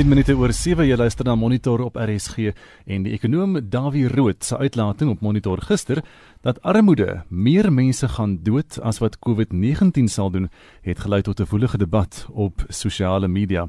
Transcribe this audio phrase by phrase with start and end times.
[0.00, 2.54] 10 minute oor 7 jy luister na Monitor op RSG
[2.88, 5.98] en die ekonom Dawie Rood se uitlating op Monitor gister
[6.40, 10.46] dat armoede meer mense gaan dood as wat COVID-19 sal doen,
[10.88, 13.68] het gelei tot 'n woelige debat op sosiale media.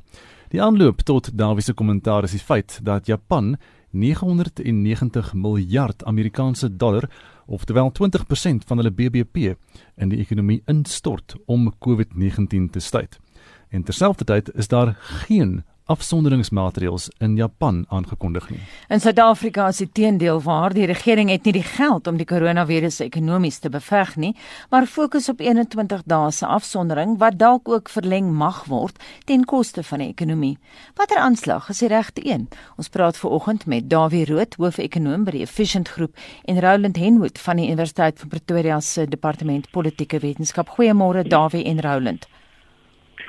[0.49, 3.57] Die aanloop tot Dawie se kommentaar is die feit dat Japan
[3.89, 7.09] 990 miljard Amerikaanse dollar,
[7.45, 9.57] oftewel 20% van hulle BBP,
[9.97, 13.07] in die ekonomie instort om COVID-19 te staai.
[13.69, 18.59] En terselfdertyd is daar geen afsonderingsmaatreëls in Japan aangekondig nie.
[18.89, 23.01] In Suid-Afrika is dit teendeel waar die regering het nie die geld om die koronavirus
[23.05, 24.31] ekonomies te beveg nie,
[24.71, 29.83] maar fokus op 21 dae se afsondering wat dalk ook verleng mag word ten koste
[29.83, 30.57] van die ekonomie.
[30.99, 32.47] Watter aanslag is die regte een?
[32.77, 37.59] Ons praat veraloggend met Dawie Rood, hoof-ekonoom by die Efficient Groep en Roland Henwood van
[37.59, 40.69] die Universiteit van Pretoria se Departement Politieke Wetenskap.
[40.77, 42.27] Goeiemôre Dawie en Roland.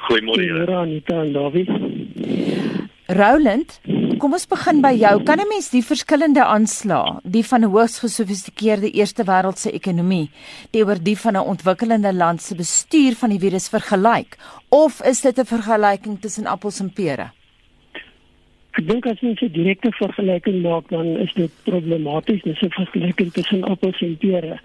[0.08, 0.66] Goeiemôre julle.
[0.77, 1.66] Anita en Dawie.
[3.12, 3.80] Roland,
[4.18, 5.12] kom ons begin by jou.
[5.26, 10.30] Kan 'n mens die verskillende aanslae, die van 'n hoogs gesofistikeerde eerste wêreldse ekonomie
[10.70, 15.38] teenoor die van 'n ontwikkelende land se bestuur van die virus vergelyk of is dit
[15.38, 17.30] 'n vergelyking tussen appels en pere?
[18.72, 23.32] Ek dink as mens 'n direkte vergelyking maak, dan is dit problematies, dis 'n vergelyking
[23.32, 24.60] tussen appels en pere.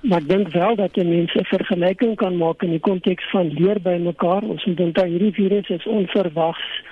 [0.00, 3.52] Maar ek dink wel dat jy mense 'n vergelyking kan maak in die konteks van
[3.52, 4.42] leer by mekaar.
[4.42, 6.82] Ons moet onthou hierdie virus is onverwags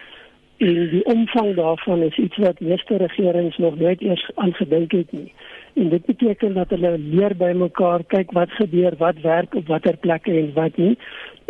[0.63, 5.33] en die omvang daarvan is iets wat meeste regerings nog nooit eers aangedink het nie.
[5.75, 9.97] En dit beteken dat hulle leer by mekaar, kyk wat gebeur, wat werk op watter
[9.97, 10.99] plekke en wat nie.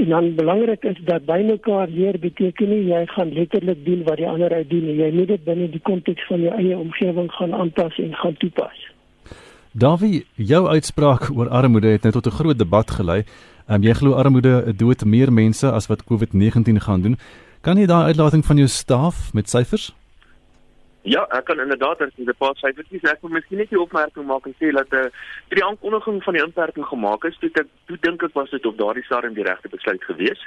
[0.00, 4.16] En dan belangrik is dat by mekaar leer beteken nie jy gaan letterlik doen wat
[4.22, 4.96] die ander uit doen nie.
[5.02, 8.88] Jy moet dit binne die konteks van jou eie omgewing gaan aanpas en gaan toepas.
[9.72, 13.24] Davie, jou uitspraak oor armoede het net tot 'n groot debat gelei.
[13.68, 17.16] Um, jy glo armoede dood meer mense as wat COVID-19 gaan doen.
[17.62, 19.92] Kan jy daai uitlating van jou staaf met syfers?
[21.02, 24.26] Ja, ek kan inderdaad as jy 'n paar syfertjies ek wil miskien net 'n opmerking
[24.26, 25.10] maak en sê dat eh uh,
[25.48, 28.78] die aankondiging van die inperking gemaak is, toe ek toe dink ek was dit op
[28.78, 30.38] daardie stadium die regte besluit gewees,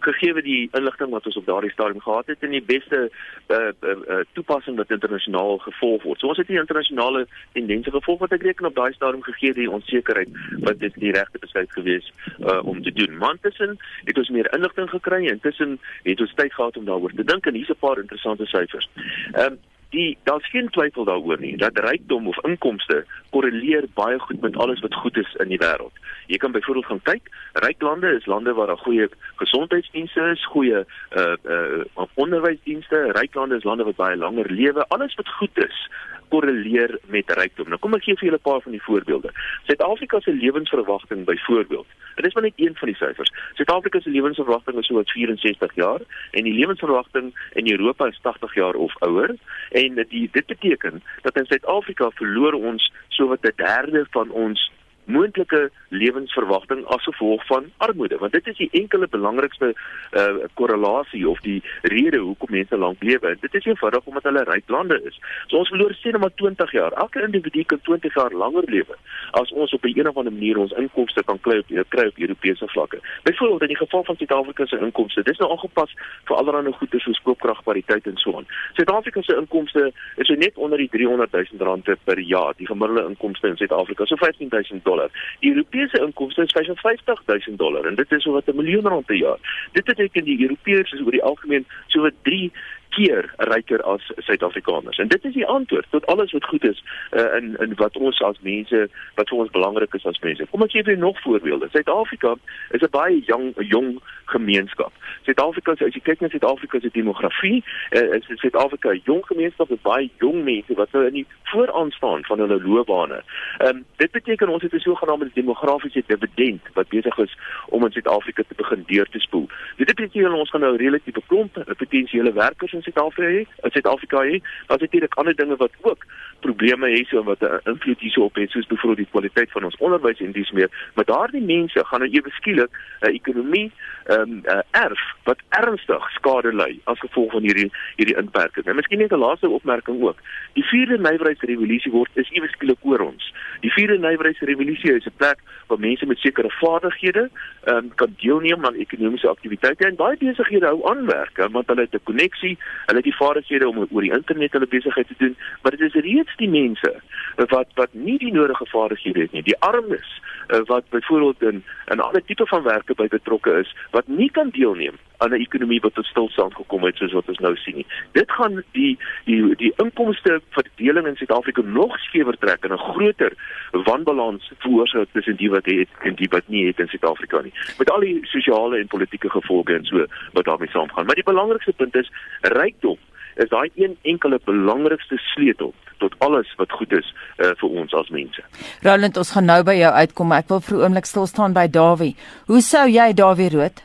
[0.00, 3.10] gegee die inligting wat ons op daardie stadium gehad het en die beste
[3.48, 6.20] eh uh, uh, uh, toepassing wat internasionaal gevolg word.
[6.20, 9.70] So ons het die internasionale tendense gevolg wat ek reken op daai stadium gegee die
[9.70, 13.18] onsekerheid wat dit die regte besluit gewees uh, om te doen.
[13.18, 17.12] Man tussen het ons meer inligting gekry en tussen het ons tyd gehad om daaroor
[17.14, 18.88] te dink en hier's 'n paar interessante syfers.
[19.32, 19.58] Ehm um,
[19.90, 24.80] die daar's geen twyfel daaroor nie dat rykdom of inkomste korreleer baie goed met alles
[24.80, 25.96] wat goed is in die wêreld.
[26.26, 27.30] Jy kan byvoorbeeld gaan kyk,
[27.66, 29.08] ryk lande is lande waar daar goeie
[29.42, 30.84] gesondheidsdienste is, goeie
[31.16, 34.86] uh uh onderwysdienste, ryk lande is lande wat baie langer lewe.
[34.88, 35.88] Alles wat goed is,
[36.34, 37.70] korreleer met rykdom.
[37.70, 39.30] Nou kom ek gee vir julle 'n paar van die voorbeelde.
[39.66, 41.86] Suid-Afrika se lewensverwagting byvoorbeeld.
[42.16, 43.32] Dit is maar net een van die syfers.
[43.54, 46.00] Suid-Afrika se lewensverwagting is so wat 64 jaar
[46.30, 49.36] en die lewensverwagting in Europa is 80 jaar of ouer
[49.70, 54.70] en dit dit beteken dat in Suid-Afrika verloor ons so wat 'n derde van ons
[55.04, 61.40] moontlike lewensverwagting as gevolg van armoede want dit is die enkele belangrikste uh, korrelasie of
[61.40, 63.36] die rede hoekom mense lank lewe.
[63.40, 65.18] Dit is eenvoudig omdat hulle ryk lande is.
[65.46, 66.96] So ons verloor sê net maar 20 jaar.
[67.04, 68.96] Elke individu kan 20 jaar langer lewe
[69.40, 72.18] as ons op 'n een of ander manier ons inkomste kan kry op kry op
[72.18, 72.98] Europese vlakke.
[73.22, 75.90] Byvoorbeeld in die geval van Suid-Afrika se inkomste dis nou aangepas
[76.24, 78.46] vir allerlei goeder soos koopkragpariteit en so aan.
[78.72, 83.08] Suid-Afrika se inkomste is so net onder die 300 000 rand per jaar die gemiddelde
[83.08, 85.10] inkomste in Suid-Afrika so 15 000 dollar.
[85.40, 89.06] Die Europese inkomste is 55 000 dollar en dit is so wat 'n miljoen rand
[89.06, 89.38] per jaar.
[89.72, 92.52] Dit beteken die Europeërs is oor die algemeen so wat 3
[92.94, 94.98] keer ryker as Suid-Afrikaners.
[94.98, 98.20] En dit is die antwoord tot alles wat goed is uh, in in wat ons
[98.22, 100.46] as mense wat vir ons belangrik is as mense.
[100.50, 101.68] Kom ek gee vir nog voorbeelde.
[101.72, 102.36] Suid-Afrika
[102.70, 104.92] is 'n baie jong jong gemeenskap.
[105.26, 109.82] Suid-Afrika as jy kyk na Suid-Afrika se demografie, uh, is Suid-Afrika 'n jong gemeenskap met
[109.82, 113.22] baie jong mense wat nou in die vooraan staan van hulle loopbane.
[113.58, 117.36] Ehm um, dit beteken ons het 'n sogenaamde demografiese dividend wat besig is
[117.68, 119.48] om in Suid-Afrika te begin deur te spoel.
[119.76, 124.40] Dit beteken ons gaan nou relatief beklomp potensiële werkers in Suid-Afrika hê, in Suid-Afrika hê.
[124.66, 126.06] Daar's natuurlik ander dinge wat ook
[126.46, 130.20] probleme het so wat 'n invloed hierop het soos byvoorbeeld die kwaliteit van ons onderwys
[130.20, 130.70] en dis meer.
[130.94, 133.72] Maar daardie mense gaan nou ewe skielik 'n uh, ekonomie
[134.04, 138.66] ehm um, uh, erf wat ernstig skade ly as gevolg van hierdie hierdie inperking.
[138.66, 140.18] En miskien net 'n laaste opmerking ook.
[140.52, 143.32] Die vierde nywerheidsrevolusie word is ewe skielik oor ons.
[143.60, 147.30] Die vierde nywerheidsrevolusie is 'n plek waar mense met sekere vaardighede
[147.64, 151.80] ehm um, kan deelneem aan ekonomiese aktiwiteite en baie besighede hou aan werk want hulle
[151.80, 155.36] het 'n koneksie, hulle het die vaardighede om oor die internet hulle besigheid te doen,
[155.62, 156.94] maar dit is reeds die mense
[157.36, 159.42] wat wat nie die nodige vaardighede het nie.
[159.42, 160.20] Die armes
[160.66, 164.98] wat byvoorbeeld in 'n ander tipe van werke by betrokke is wat nie kan deelneem
[165.24, 167.86] aan 'n ekonomie wat tot stilstand gekom het soos wat ons nou sien nie.
[168.12, 173.32] Dit gaan die die die inkomste verdeling in Suid-Afrika nog skewer trek en 'n groter
[173.70, 177.54] wanbalans veroorsaak tussen die wat het en die wat nie het in Suid-Afrika nie.
[177.78, 181.06] Met al die sosiale en politieke gevolge en so wat daarmee saamgaan.
[181.06, 182.10] Maar die belangrikste punt is
[182.40, 182.98] rykdom
[183.34, 188.08] is daai een enkele belangrikste sleutel tot alles wat goed is uh, vir ons as
[188.08, 188.42] mense.
[188.82, 191.52] Roland, ons gaan nou by jou uitkom, maar ek wil vir 'n oomblik stil staan
[191.52, 192.16] by Dawie.
[192.46, 193.82] Hoe sou jy Dawie Rood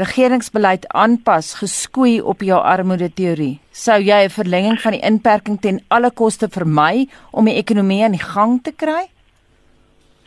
[0.00, 3.60] regeringsbeleid aanpas geskoei op jou armoede teorie?
[3.72, 8.16] Sou jy 'n verlenging van die inperking ten alle koste vermy om die ekonomie aan
[8.16, 9.08] die gang te kry?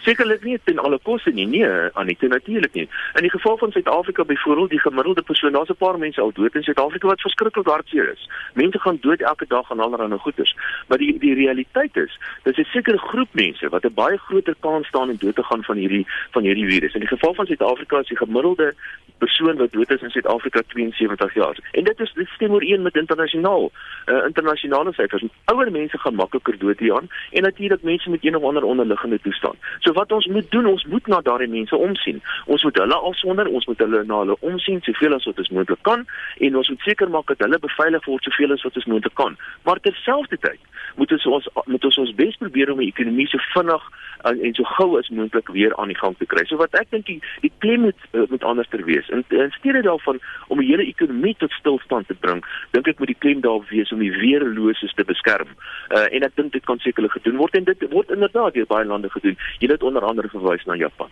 [0.06, 1.48] Sekerlik nie ten alle koste nie.
[1.50, 2.90] Nee, Anita natuurlik nie.
[3.18, 6.56] In die geval van Suid-Afrika byvoorbeeld, die gemiddelde persoon, daar's 'n paar mense al dood
[6.56, 8.30] in Suid-Afrika wat verskriklik hartseer is.
[8.54, 10.56] Mense gaan dood elke dag aan allerlei goeters.
[10.88, 14.88] Maar die die realiteit is, dis 'n sekere groep mense wat 'n baie groter kans
[14.88, 16.94] staan om dood te gaan van hierdie van hierdie virus.
[16.94, 18.74] In die geval van Suid-Afrika is die gemiddelde
[19.18, 21.58] persoon wat dood is in Suid-Afrika 72 jaar.
[21.72, 23.72] En dit is dit stem ooreen met internasionaal
[24.06, 25.24] uh, internasionale syfers.
[25.46, 29.56] Ouer mense gaan makliker dood hieraan en natuurlik mense met een of ander onderliggende toestand.
[29.80, 32.22] So wat ons moet doen, ons moet na daardie mense omsien.
[32.46, 35.84] Ons moet hulle afsonder, ons moet hulle na hulle omsien soveel as wat ons moontlik
[35.88, 36.06] kan
[36.48, 39.38] en ons moet seker maak dat hulle beveilig word soveel as wat ons moontlik kan.
[39.68, 40.60] Maar terselfdertyd
[40.96, 43.88] moet ons ons moet ons ons bes probeer om die ekonomie so vinnig
[44.24, 46.46] en, en so gou as moontlik weer aan die gang te kry.
[46.50, 49.10] So wat ek dink die, die klem moet uh, moet anders ter wees.
[49.14, 50.22] In, in steede daarvan
[50.54, 52.44] om die hele ekonomie tot stilstand te bring,
[52.78, 55.52] dink ek moet die klem daar wees om die weerloses te beskerm.
[55.92, 58.88] Uh, en ek dink dit kan sekerlik gedoen word en dit word inderdaad deur baie
[58.90, 59.38] lande gedoen.
[59.60, 61.12] Jy het onder andere verwys na Japan.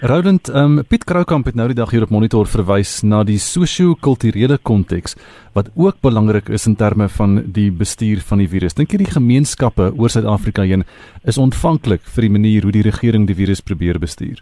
[0.00, 4.54] Roland, um, Piet Kroukamp het nou die dag hier op monitor verwys na die sosio-kulturele
[4.62, 5.16] konteks
[5.56, 8.76] wat ook belangrik is in terme van die bestuur van die virus.
[8.78, 10.84] Dink jy die gemeenskappe oor Suid-Afrika heen
[11.26, 14.38] is ontvanklik vir die manier hoe die regering die virus probeer bestuur?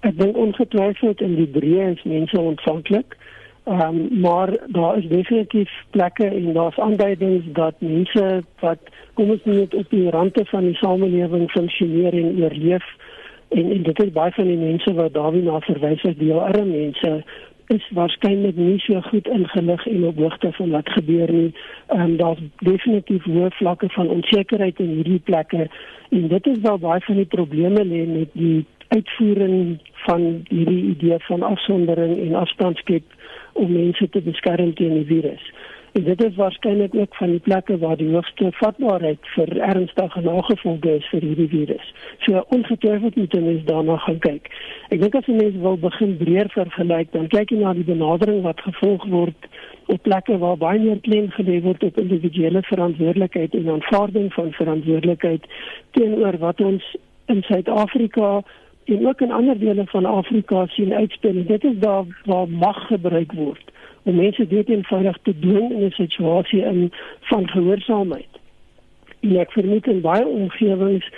[0.00, 3.18] Ek dink ongetwyfeld in die breë is mense ontvanklik.
[3.68, 8.24] Ehm um, maar daar is definitief plekke en daar's aanduidings dat mense
[8.64, 8.80] wat
[9.20, 12.88] kom ons net op die rande van die samelewing funksioneer en oorleef
[13.48, 16.64] en, en dit is baie van die mense wat Dawie na verwys het, die arme
[16.64, 17.12] mense
[17.68, 21.52] is waarskynlik nie so goed ingelig en op hoogte van wat gebeur nie.
[21.86, 25.68] Ehm um, daar's definitief hoë vlakke van onsekerheid in hierdie plekke
[26.08, 31.18] en dit is waar baie van die probleme lê met die uitvoering van hierdie idee
[31.28, 33.04] van afsondering en afstandskep
[33.52, 35.52] om mense te beskerm teen die virus.
[35.98, 40.90] En dit is waarskynlik ook van die plekke waar die hoogste vatbaarheid vir ernstige nagevolge
[40.94, 41.88] is vir hierdie virus.
[42.18, 44.46] So ongetwyfeld moet ons daarna gaan kyk.
[44.94, 48.44] Ek dink as jy mense wil begin breër vergelyk, dan kyk jy na die benadering
[48.44, 49.48] wat gevolg word
[49.90, 55.50] op plekke waar baie meer klem gelê word op individuele verantwoordelikheid en aanvaarding van verantwoordelikheid
[55.98, 56.86] teenoor wat ons
[57.26, 58.30] in Suid-Afrika
[58.86, 61.42] en ook in ander dele van Afrika sien uitspel.
[61.50, 63.74] Dit is daar waar mag gebruik word
[64.08, 68.32] om mense dit eenvoudig te doen in 'n situasie in van gehoorsaamheid.
[69.20, 71.10] En ek vermoed in baie omgewings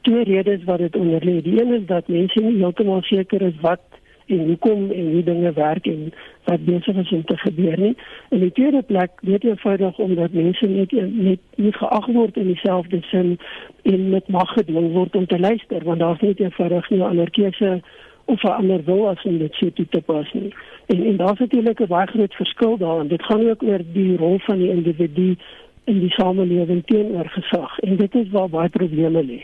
[0.00, 1.42] twee redes wat dit onder lê.
[1.42, 3.80] Die een is dat mense nie heeltemal seker is wat
[4.26, 6.12] en hoekom en hoe dinge werk en
[6.44, 7.96] wat besig is om te gebeur nie.
[8.28, 13.02] En die tweede plek weet eenvoudig omdat mense net net nie geag word in dieselfde
[13.10, 13.38] sin
[13.82, 17.30] en met mag gedwing word om te luister want daar's net eenvoudig nie 'n ander
[17.30, 17.80] keuse
[18.24, 20.54] of 'n ander wil as om dit so toe te pas nie.
[20.90, 23.08] En en daar's natuurlik 'n baie groot verskil daarin.
[23.08, 25.36] Dit gaan ook oor die rol van die individu
[25.84, 29.40] in die samelewing teenoor gesag en dit is waar baie probleme lê.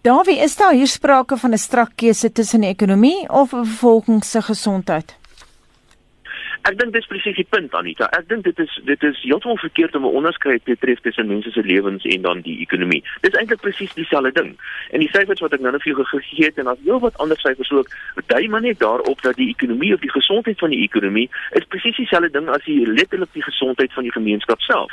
[0.00, 4.24] Davie, is daar hier sprake van 'n strak keuse tussen die ekonomie of 'n bevolking
[4.24, 5.16] se gesondheid?
[6.64, 8.06] Ek dink dis presies die punt Anita.
[8.16, 11.50] Ek dink dit is dit is heeltemal verkeerd om 'n onderskeid te tref tussen mense
[11.52, 13.02] se lewens en dan die ekonomie.
[13.20, 14.56] Dis eintlik presies dieselfde ding.
[14.90, 17.18] En die syfers wat ek nou net vir jou gegee het en as heel wat
[17.18, 17.88] ander syfers ook,
[18.26, 21.96] dui maar net daarop dat die ekonomie of die gesondheid van die ekonomie is presies
[21.96, 24.92] dieselfde ding as die letterlik die gesondheid van die gemeenskap self.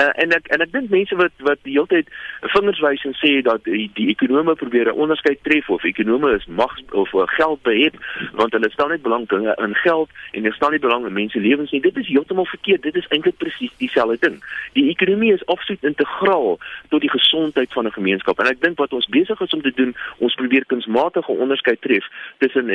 [0.00, 2.08] Uh, en ek en ek dink mense wat wat die hele tyd
[2.56, 6.46] vingers wys en sê dat die, die ekonome probeer 'n onderskeid tref of ekonome is
[6.46, 7.92] mag of geld beheer
[8.32, 11.70] want hulle staan net belang in geld en hulle staan nie belang in mense lewens
[11.74, 11.82] nie.
[11.84, 12.82] Dit is heeltemal verkeerd.
[12.86, 14.38] Dit is eintlik presies dieselfde ding.
[14.78, 16.58] Die ekonomie is absoluut integraal
[16.94, 18.38] tot die gesondheid van 'n gemeenskap.
[18.40, 22.06] En ek dink wat ons besig is om te doen, ons probeer kunsmatige onderskeid tref
[22.38, 22.66] tussen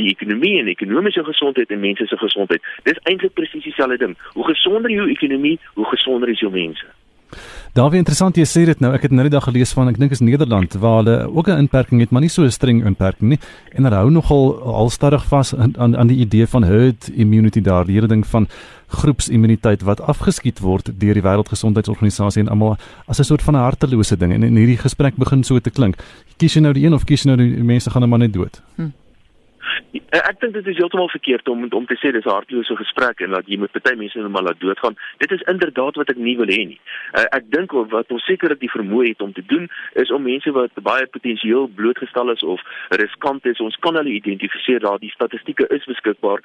[0.00, 2.62] die ekonomie en ekonomiese gesondheid en mense se gesondheid.
[2.82, 4.16] Dis eintlik presies dieselfde ding.
[4.32, 6.86] Hoe gesonder jou ekonomie, hoe gesonder is jou mense.
[7.72, 8.92] Daar wie interessant jy sê dit nou.
[8.94, 11.58] Ek het nou die dag gelees van ek dink is Nederland waar hulle ook 'n
[11.66, 13.38] inperking het, maar nie so 'n streng inperking nie.
[13.72, 17.84] En hulle hou nogal alstadig vas aan, aan aan die idee van herd immunity daar,
[17.84, 18.48] die hele ding van
[18.88, 24.16] groepsimmuniteit wat afgeskiet word deur die Wêreldgesondheidsorganisasie en almal as 'n soort van 'n hartelose
[24.16, 24.32] ding.
[24.32, 25.96] En in hierdie gesprek begin so te klink.
[26.36, 28.32] Kies jy nou die een of kies jy nou die mense gaan nou maar net
[28.32, 28.62] dood?
[28.76, 28.90] Hm.
[29.92, 33.20] Eh, ek dink dit is heeltemal verkeerd om om te sê dis 'n hartlose gesprek
[33.20, 34.96] en dat jy met party mense net maar laat doodgaan.
[35.18, 36.80] Dit is inderdaad wat ek nie wil hê nie.
[37.18, 40.50] Uh, ek dink wat ons sekerlik die vermoë het om te doen is om mense
[40.50, 44.80] wat baie potensieel blootgestel is of riskant is, ons kan hulle identifiseer.
[44.80, 46.40] Daar die statistieke is beskikbaar.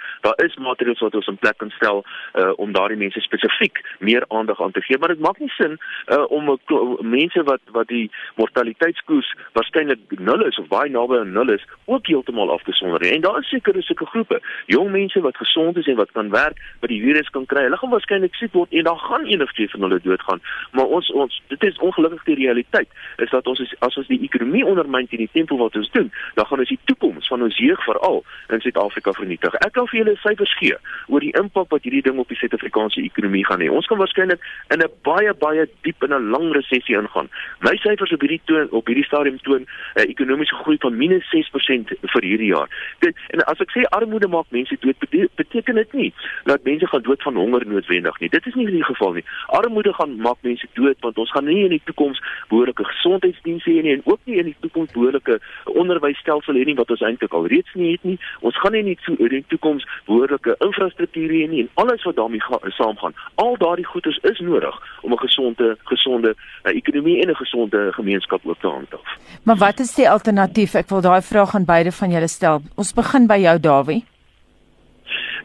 [0.55, 4.25] Daar is maatreëls wat ons in plek kan stel uh, om daardie mense spesifiek meer
[4.27, 6.57] aandag aan te gee, maar dit maak nie sin uh, om
[6.99, 12.07] mense wat wat die mortaliteitskoers waarskynlik nul is of baie naby aan nul is, ook
[12.07, 13.01] heeltemal af te sonder.
[13.01, 14.39] En daar is seker sulke groepe,
[14.71, 17.65] jong mense wat gesond is en wat kan werk, wat die virus kan kry.
[17.67, 20.41] Hulle gaan waarskynlik siek word en dan gaan enigiets van hulle doodgaan.
[20.71, 24.21] Maar ons ons dit is ongelukkig die realiteit is dat ons is, as ons die
[24.23, 27.57] ekonomie ondermyn teen die tempo wat ons doen, dan gaan ons die toekoms van ons
[27.57, 29.59] jeug veral in Suid-Afrika vernietig.
[29.65, 33.01] Ek kan vir julle syfers gee oor die impak wat hierdie ding op die Suid-Afrikaanse
[33.01, 33.69] ekonomie gaan hê.
[33.69, 34.41] Ons gaan waarskynlik
[34.73, 37.29] in 'n baie baie diep in 'n lang resessie ingaan.
[37.61, 41.25] My syfers op hierdie toon op hierdie stadium toon 'n uh, ekonomiese groei van minus
[41.29, 42.69] 6% vir hierdie jaar.
[42.99, 44.97] Dit en as ek sê armoede maak mense dood,
[45.35, 48.29] beteken dit nie dat mense gaan dood van honger noodwendig nie.
[48.29, 49.23] Dit is nie die geval nie.
[49.47, 53.81] Armoede gaan maak mense dood want ons gaan nie in die toekoms behoorlike gesondheidsdienste hê
[53.81, 57.47] nie en ook nie in die toekoms behoorlike onderwysstelsel hê nie wat ons eintlik al
[57.47, 58.19] reeds nie het nie.
[58.41, 60.34] Ons gaan nie in die toekoms behoorlike
[60.67, 62.41] infrastruktuur hê nie en alles wat daarmee
[62.77, 63.13] saamgaan.
[63.35, 68.41] Al daardie goederes is nodig om 'n gesonde gesonde uh, ekonomie en 'n gesonde gemeenskap
[68.43, 69.17] ook te handhaaf.
[69.43, 70.73] Maar wat is die alternatief?
[70.73, 72.61] Ek wil daai vraag aan beide van julle stel.
[72.75, 74.03] Ons begin by jou Dawie.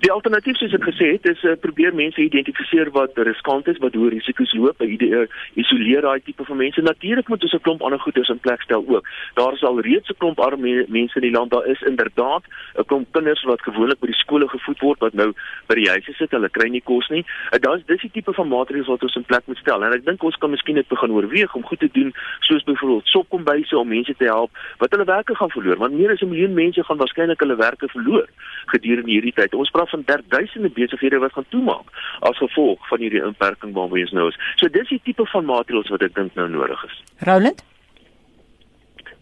[0.01, 3.93] Die alternatief soos ek gesê het is uh, probeer mense identifiseer wat riskant is, wat
[3.99, 5.27] hoë risiko's loop, by uh,
[5.61, 6.81] isoleer daai tipe van mense.
[6.81, 9.05] Natuurlik moet ons 'n klomp ander goedes in plek stel ook.
[9.37, 11.51] Daar is al reeds 'n klomp arme mense in die land.
[11.53, 15.35] Daar is inderdaad 'n klomp kinders wat gewoonlik by die skole gevoed word wat nou
[15.69, 16.31] by die huise sit.
[16.31, 17.21] Hulle kry nie kos nie.
[17.21, 19.85] Uh, eh, Daar's dis die tipe van maatreëls wat ons in plek moet stel.
[19.85, 23.07] En ek dink ons kan miskien net begin oorweeg om goed te doen soos byvoorbeeld
[23.07, 25.77] sopkombyse om mense te help wat hulle werke gaan verloor.
[25.77, 28.27] Want meer as 'n miljoen mense gaan waarskynlik hulle werke verloor
[28.67, 29.55] gedurende hierdie tyd.
[29.55, 31.89] Ons praat van duisende besighede wat gaan toemaak
[32.21, 34.39] as gevolg van hierdie inperking waarby ons nou is.
[34.57, 37.03] So dis die tipe van maatreëls wat ek dink nou nodig is.
[37.27, 37.65] Roland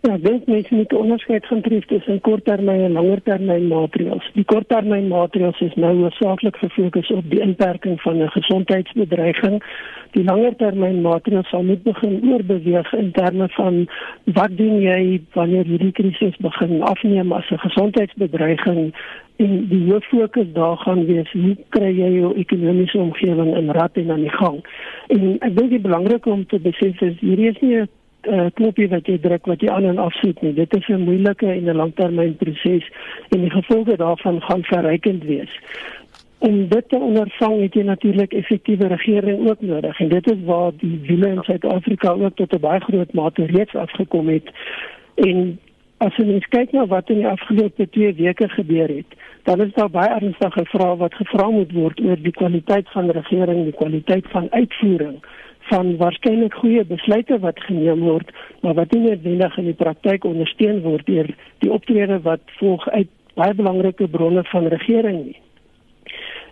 [0.01, 4.31] Ja, dit moet met onderskeid van tref tussen korttermyn en langertermyn maatreëls.
[4.35, 9.63] Die korttermyn maatreëls is nou hoofsaaklik gefokus op die inperking van 'n gesondheidsbedreiging.
[10.11, 13.89] Die langertermyn maatreëls sal moet begin oorbeweeg in terme van
[14.25, 18.95] wat doen jy wanneer hierdie krisis begin afneem as 'n gesondheidsbedreiging
[19.37, 23.97] en die hoof fokus daar gaan wees hoe kry jy jou ekonomiese omgewing in rad
[23.97, 24.65] en aan die gang.
[25.07, 27.89] En ek dink dit is belangrik om te besef is hierdie is nie 'n
[28.23, 30.53] uh, knoppie wat jy druk wat jy aan en afsit nie.
[30.55, 32.91] Dit is 'n moeilike en 'n langtermynproses
[33.29, 35.61] en die gevolge daarvan gaan verrykend wees.
[36.39, 40.73] Om dit te ondervang het jy natuurlik effektiewe regering ook nodig en dit is waar
[40.77, 44.51] die wiele in Suid-Afrika ook tot 'n baie groot mate reeds afgekom het.
[45.15, 45.59] En
[45.97, 49.11] as jy mens kyk na wat in die afgelope 2 weke gebeur het,
[49.43, 53.65] dan is daar baie ernstige vrae wat gevra moet word oor die kwaliteit van regering,
[53.65, 55.19] die kwaliteit van uitvoering
[55.69, 60.81] van waarskynlik goeie besluite wat geneem word, maar wat nie noodwendig in die praktyk ondersteun
[60.87, 61.29] word deur
[61.65, 63.09] die optrede wat volg uit
[63.39, 65.41] baie belangrike bronne van regering nie.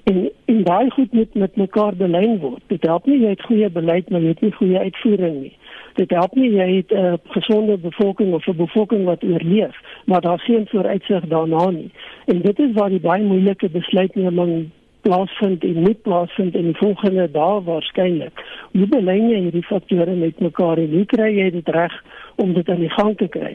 [0.06, 2.62] En en daai goed moet met mekaar belyn word.
[2.66, 5.56] Dit help nie jy het goeie beleid maar jy het nie goeie uitvoering nie.
[5.98, 10.20] Dit help nie jy het 'n uh, gesonde bevolking of 'n bevolking wat oorleef, maar
[10.20, 11.90] daar geen vooruitsig daarna nie.
[12.26, 14.70] En dit is waar die baie moeilike besluitneming
[15.06, 18.42] plaasvind en moet plaasvind in die volgende dae waarskynlik.
[18.74, 21.94] Hoe belyn jy hierdie faktore met mekaar en hoe kry jy dit reg
[22.42, 23.54] om dit aan die gang te kry?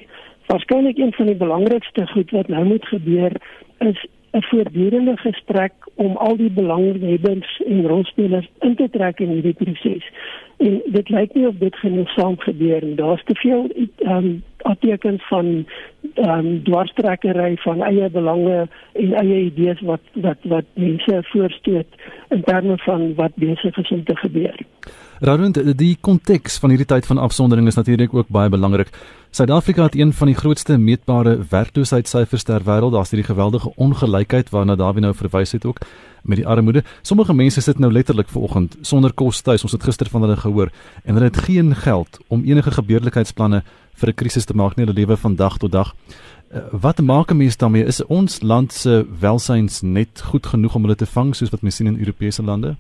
[0.52, 3.36] Waarskynlik een van die belangrikste goed wat nou moet gebeur
[3.92, 4.00] is
[4.32, 10.06] 'n voortdurende gesprek om al die belanghebbers en rolspelers in te trek in hierdie proses.
[10.58, 12.96] En dit lyk nie of dit genoegsaam gebeur nie.
[12.96, 13.68] Daar's te veel
[13.98, 15.66] ehm um, atekens van
[16.14, 21.88] ehm um, dwarstrekkery van eie belange en eie idees wat wat wat mense voorstoot
[22.30, 24.60] in terme van wat besig is om te gebeur.
[25.20, 28.90] Rond die konteks van hierdie tyd van afsondering is natuurlik ook baie belangrik.
[29.34, 32.92] Suid-Afrika het een van die grootste meetbare werkloosheidssyfers ter wêreld.
[32.92, 35.78] Daar's hierdie geweldige ongelykheid waarna Dawie nou verwys het ook
[36.22, 36.84] met die armoede.
[37.02, 39.64] Sommige mense sit nou letterlik vanoggend sonder kos tuis.
[39.64, 40.72] Ons het gister van hulle gehoor
[41.04, 44.86] en hulle het geen geld om enige gebeurlikheidsplanne vir 'n krisis te maak nie.
[44.86, 45.96] Hulle lewe van dag tot dag.
[46.50, 47.86] Eh, wat maak 'n mens daarmee?
[47.86, 51.76] Is ons land se welsyns net goed genoeg om hulle te vang soos wat mens
[51.76, 52.76] sien in Europese lande?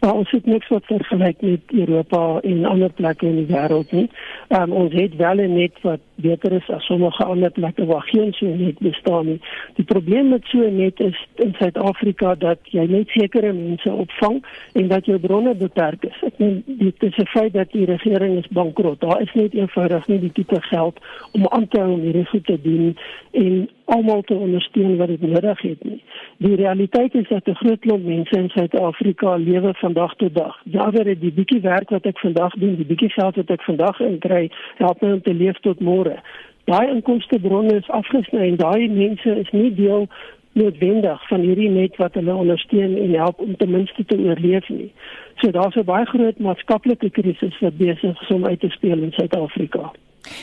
[0.00, 4.06] Nou, ons het niks wat vergelyk met Europa en ander plekke in die wêreld nie.
[4.48, 8.32] Um, ons het wel 'n net wat beter is as sommige ander plekke waar geen
[8.32, 9.40] so net bestaan nie.
[9.74, 14.88] Die probleem met so net is in Suid-Afrika dat jy net sekere mense opvang en
[14.88, 16.22] dat jou bronne beperk is.
[16.22, 19.00] Ek meen dit is 'n feit dat die regering is bankrot.
[19.00, 20.98] Daar is net eenvoudig nie die tipe geld
[21.32, 22.96] om aan te hou om hierdie goed te doen
[23.30, 26.02] en almal te ondersteun wat dit nodig het nie.
[26.36, 30.60] Die realiteit is dat 'n groot klomp mense in Suid-Afrika lewe van dag tot dag.
[30.64, 34.00] Ja, weer die bietjie werk wat ek vandag doen, die bietjie geld wat ek vandag
[34.00, 36.16] inkry, help my om te leef tot môre.
[36.64, 40.08] Daai inkomstebronne is afgesny en daai mense is nie deel
[40.52, 44.92] noodwendig van hierdie net wat hulle ondersteun en help om ten minste te oorleef nie.
[45.34, 49.12] So daar's 'n baie groot maatskaplike krisis wat besig is om uit te speel in
[49.12, 49.92] Suid-Afrika.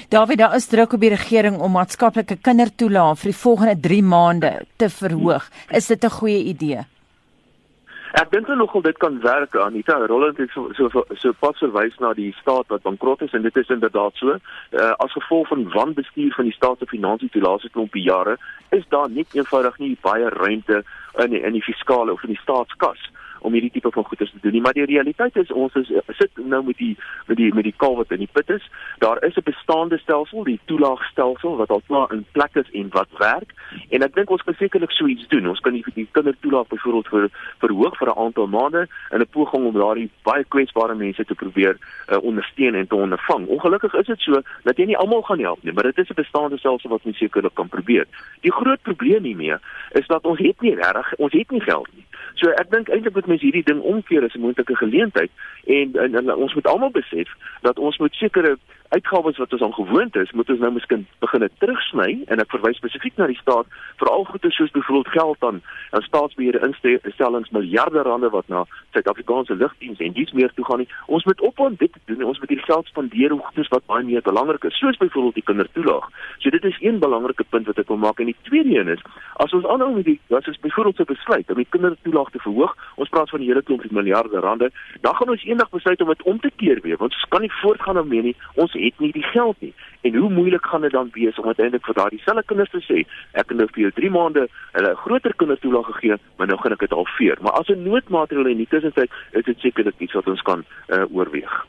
[0.09, 4.53] David, daar is druk op die regering om maatskaplike kindertoelaag vir die volgende 3 maande
[4.77, 5.49] te verhoog.
[5.69, 6.85] Is dit 'n goeie idee?
[8.17, 12.13] Ek dink nogal dit kan werk Anita Roland het so so so pas verwys na
[12.13, 14.37] die staat wat bankrot is en dit is inderdaad so.
[14.71, 18.37] Uh, as gevolg van wanbestuur van die staat se finansies die laaste klompie jare
[18.69, 20.83] is daar net eenvoudig nie baie ruimte
[21.23, 23.03] in die, in die fiskale of in die staatskas
[23.41, 24.61] om hierdie tipe van goederes te doen nie.
[24.61, 27.95] Maar die realiteit is ons is sit nou met die met die met die kal
[27.95, 32.11] wat in die put is daar is 'n bestaande stelsel die toelaagstelsel wat al klaar
[32.11, 33.53] in plek is en wat werk.
[33.89, 35.47] En ek dink ons kan sekerlik so iets doen.
[35.47, 39.65] Ons kan die, die kindertoelaag byvoorbeeld vir verhoog vir 'n aantal maande in 'n poging
[39.65, 41.77] om daardie baie kwesbare mense te probeer
[42.09, 45.63] uh, ondersteun en te ondervang ongelukkig is dit so dat jy nie almal gaan help
[45.63, 48.05] nie maar dit is 'n bestaande stelsel wat ons sekerlik kan probeer.
[48.41, 49.55] Die groot probleem hiermee
[49.91, 52.05] is dat ons het nie reg ons het nie geld nie.
[52.35, 55.31] So ek dink eintlik moet mens hierdie ding omkeer as 'n moontlike geleentheid
[55.65, 57.29] en, en, en ons moet almal besef
[57.61, 58.57] dat ons moet sekere
[58.89, 62.77] uitgawes wat ons aan gewoond is, moet ons nou miskien begin terugsny en ek verwys
[62.79, 63.67] spesifiek na die staat
[63.99, 66.61] veral goede soos byvoorbeeld geld aan aan staatsbeheerde
[67.03, 68.63] instellings miljarde rande wat na
[68.95, 70.89] Suid-Afrikaanse lugdiens en dies meer toe gaan nie.
[71.05, 72.23] Ons moet ophou dit te doen.
[72.23, 75.47] Ons moet hierdie geld spandeer op goedes wat baie meer belangrik is, soos byvoorbeeld die
[75.49, 76.07] kindertoelaag.
[76.39, 79.03] So dit is een belangrike punt wat ek wil maak en die tweede een is
[79.43, 82.75] as ons aanhou met die as ons byvoorbeeld se besluit om die kindertoelaag te verhoog,
[82.95, 84.71] ons praat van 'n hele klomp miljarde rande,
[85.01, 87.59] dan gaan ons eendag besluit om dit om te keer weer, want ons kan nie
[87.61, 88.35] voortgaan daarmee nie.
[88.53, 89.73] Ons het nie die geld nie.
[90.01, 92.97] En hoe moeilik gaan dit dan wees om uiteindelik vir daardie selfe kinders te sê,
[93.31, 96.71] ek het nou vir jou 3 maande hulle 'n groter kindertoelaag gegee, maar nou gaan
[96.71, 97.37] ek dit halveer.
[97.41, 101.03] Maar as 'n noodmaatreël in die tussentyd is dit sekerlik iets wat ons kan uh,
[101.11, 101.65] oorweeg.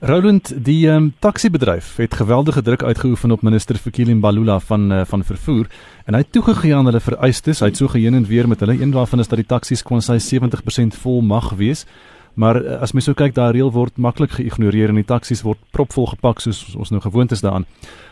[0.00, 5.24] Roland, die um, taxi-bedryf het geweldige druk uitgeoefen op minister Fikile Mbalula van uh, van
[5.24, 5.66] vervoer
[6.04, 7.62] en hy het toegegee aan hulle vereistes.
[7.64, 10.04] Hy het so geheen en weer met hulle een daarvan is dat die taksies kon
[10.04, 11.86] sy 70% vol mag wees.
[12.34, 15.58] Maar eh, as mens so kyk, daai reël word maklik geïgnoreer en die taksies word
[15.72, 17.64] propvol gepak soos ons nou gewoond is daaraan.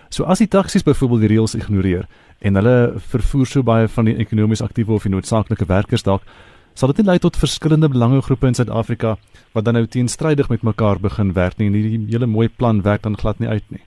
[0.08, 2.08] So as die taksies byvoorbeeld die reëls ignoreer
[2.40, 6.24] en hulle vervoer so baie van die ekonomies aktiewe of die noodsaaklike werkers dalk,
[6.74, 9.16] sal dit lei tot verskillende belangegroepe in Suid-Afrika
[9.54, 13.02] wat dan nou teenstrydig met mekaar begin werk nie en hierdie hele mooi plan werk
[13.02, 13.84] dan glad nie uit nie.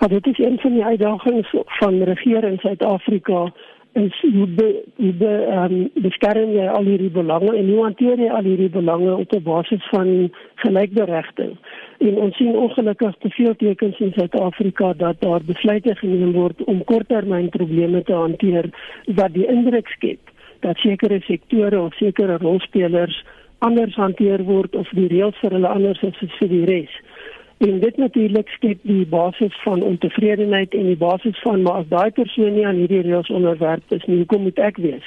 [0.00, 3.52] Ja, dit is een van die uitdagings van regering in Suid-Afrika
[3.94, 8.30] is hoe be, hoe be, um, beskerm jy al hierdie belange en hoe hanteer jy
[8.34, 10.10] al hierdie belange op 'n basis van
[10.64, 11.54] gelykberigting
[11.98, 16.84] en ons sien ongelukkig te veel tekens in Suid-Afrika dat daar besluite geneem word om
[16.84, 18.70] korttermynprobleme te hanteer
[19.06, 20.33] wat die indruk skep
[20.64, 23.22] dat sekere sektore of sekere rolspelers
[23.64, 26.98] anders hanteer word of die reëls vir hulle anders is as vir die res.
[27.64, 32.10] En dit natuurlik skep die basis van ontevredenheid en die basis van maar as daai
[32.16, 35.06] persoon nie aan hierdie reëls onderwerp is nie, hoekom moet ek wees?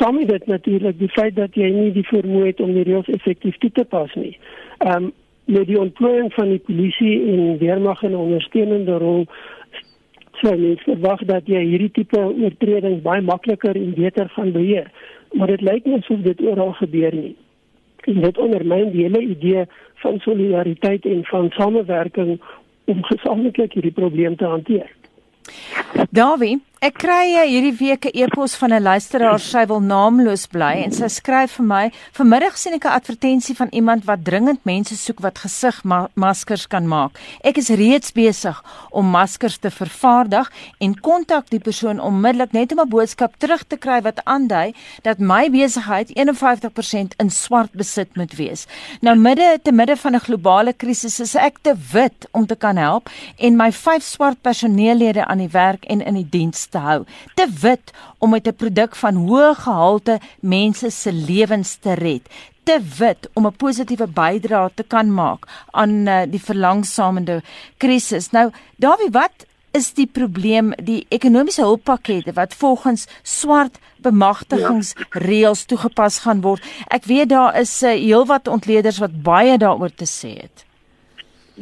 [0.00, 3.10] Saam met dit natuurlik die feit dat jy nie die vermoë het om die reëls
[3.12, 4.36] effektief toe te pas nie.
[4.78, 5.12] Ehm um,
[5.50, 9.26] met die ontplooiing van die polisie en weermag in 'n ondersteunende rol
[10.42, 14.90] sou mens verwag dat jy hierdie tipe oortredings baie makliker en beter gaan beheer.
[15.32, 17.34] Maar dit lyk nie asof dit oral gebeur nie.
[18.10, 19.64] En dit ondermyn die hele idee
[20.02, 22.34] van solidariteit en van samewerking
[22.90, 24.90] om gesamentlik hierdie probleem te hanteer.
[26.10, 30.90] Dawie, Ek kry hierdie week 'n e-pos van 'n luisteraar, sy wil naamloos bly en
[30.90, 35.20] sy skryf vir my: "Vanmiddag sien ek 'n advertensie van iemand wat dringend mense soek
[35.20, 37.12] wat gesigmaskers kan maak.
[37.44, 42.80] Ek is reeds besig om maskers te vervaardig en kontak die persoon onmiddellik net om
[42.80, 48.34] 'n boodskap terug te kry wat aandui dat my besigheid 51% in swart besit moet
[48.34, 48.66] wees.
[49.00, 52.76] Nou midde te midde van 'n globale krisis is ek te wit om te kan
[52.76, 57.02] help en my vyf swart personeellede aan die werk en in die diens te hou.
[57.38, 62.24] Te wit om met 'n produk van hoë gehalte mense se lewens te red.
[62.64, 67.42] Te wit om 'n positiewe bydrae te kan maak aan uh, die verlangsamende
[67.76, 68.30] krisis.
[68.30, 76.42] Nou, Dawie, wat is die probleem die ekonomiese hulppakkette wat volgens swart bemagtigingsreëls toegepas gaan
[76.44, 76.62] word.
[76.88, 80.66] Ek weet daar is uh, heelwat ontleeders wat baie daaroor te sê het.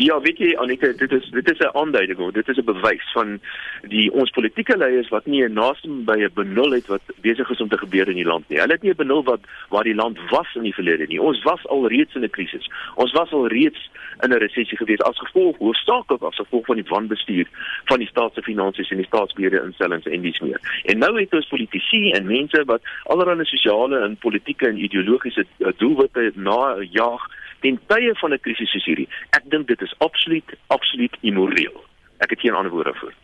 [0.00, 3.40] Ja, weet jy Anita, dit is dit is 'n aanduiding, dit is 'n bewys van
[3.82, 7.60] die ons politieke leiers wat nie 'n naaste by 'n benul het wat besig is
[7.60, 8.58] om te gebeur in die land nie.
[8.58, 11.20] Hulle het nie 'n benul wat waar die land was in die verlede nie.
[11.20, 12.70] Ons was al reeds in 'n krisis.
[12.94, 16.88] Ons was al reeds in 'n resessie gewees as gevolg hoofsaaklik as gevolg van die
[16.88, 17.46] wanbestuur
[17.84, 20.60] van die staat se finansies en die staatsbeheerde instellings en dies meer.
[20.84, 25.44] En nou het ons politici en mense wat allerlei sosiale en politieke en ideologiese
[25.76, 27.28] doelwitte najag
[27.60, 29.08] ten tye van 'n krisis soos hierdie.
[29.30, 31.84] Ek dink dit is absoluut absoluut immoreel.
[32.18, 33.14] Ek het geen ander woorde vir.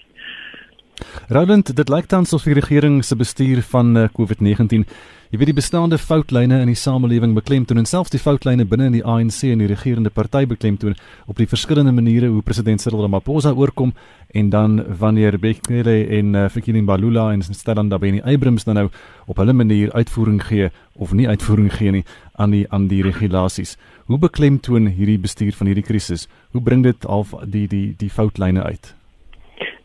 [1.29, 4.85] Roland, dit lyk tans of die regering se bestuur van uh, COVID-19
[5.27, 8.95] Jy weet die bestaande foutlyne in die samelewing beklemtoon en selfs die foutlyne binne in
[8.95, 10.95] die ANC en die regerende party beklemtoon
[11.27, 13.91] op die verskillende maniere hoe president Cyril Ramaphosa oorkom
[14.39, 18.87] en dan wanneer Bekele en uh, Fikile Mbalula en Stellan Dabeni Abrams dan nou
[19.27, 22.05] op hulle manier uitvoering gee of nie uitvoering gee nie
[22.39, 23.75] aan die aan die regulasies.
[24.07, 26.29] Hoe beklemtoon hierdie bestuur van hierdie krisis?
[26.55, 28.93] Hoe bring dit al die die die foutlyne uit?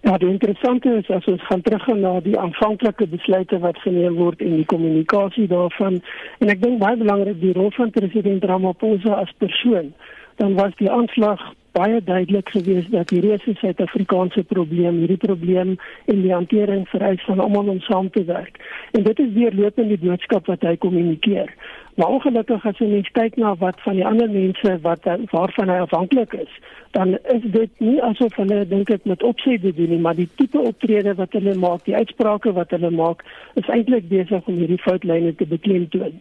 [0.06, 4.42] Ja, die interessante is as ons gaan teruggaan na die aanvanklike besluite wat geneem word
[4.46, 5.98] en die kommunikasie daarvan
[6.38, 9.90] en ek dink baie belangrik die rol van president Ramaphosa as persoon,
[10.38, 15.78] dan was die aanslag baie duidelik geweest dat hierdie is 'n Suid-Afrikaanse probleem, hierdie probleem
[16.06, 18.58] en die hantering vereis van almal om saam te werk.
[18.92, 21.54] En dit is weer lopend die boodskap wat hy kommunikeer.
[22.02, 25.76] Maar ongelukkig as jy net kyk na wat van die ander mense wat waarvan hy
[25.84, 26.56] afhanklik is,
[26.98, 30.58] dan is dit nie asof hulle dink ek met opset doen nie, maar die tipe
[30.58, 33.22] optrede wat hulle maak, die uitsprake wat hulle maak,
[33.62, 36.18] is eintlik besig om hierdie foutlyne te beklemtoon.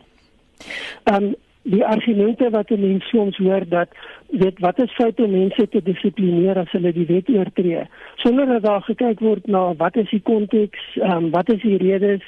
[1.08, 3.96] Ehm um, die argumente wat mense soms hoor dat
[4.42, 7.82] weet wat is foute mense te dissiplineer as hulle die wet oortree
[8.22, 12.24] sonder dat daar gekyk word na wat is die konteks, um, wat is die redes,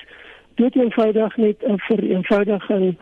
[0.60, 2.92] dit eenvoudig net 'n vereenvoudiging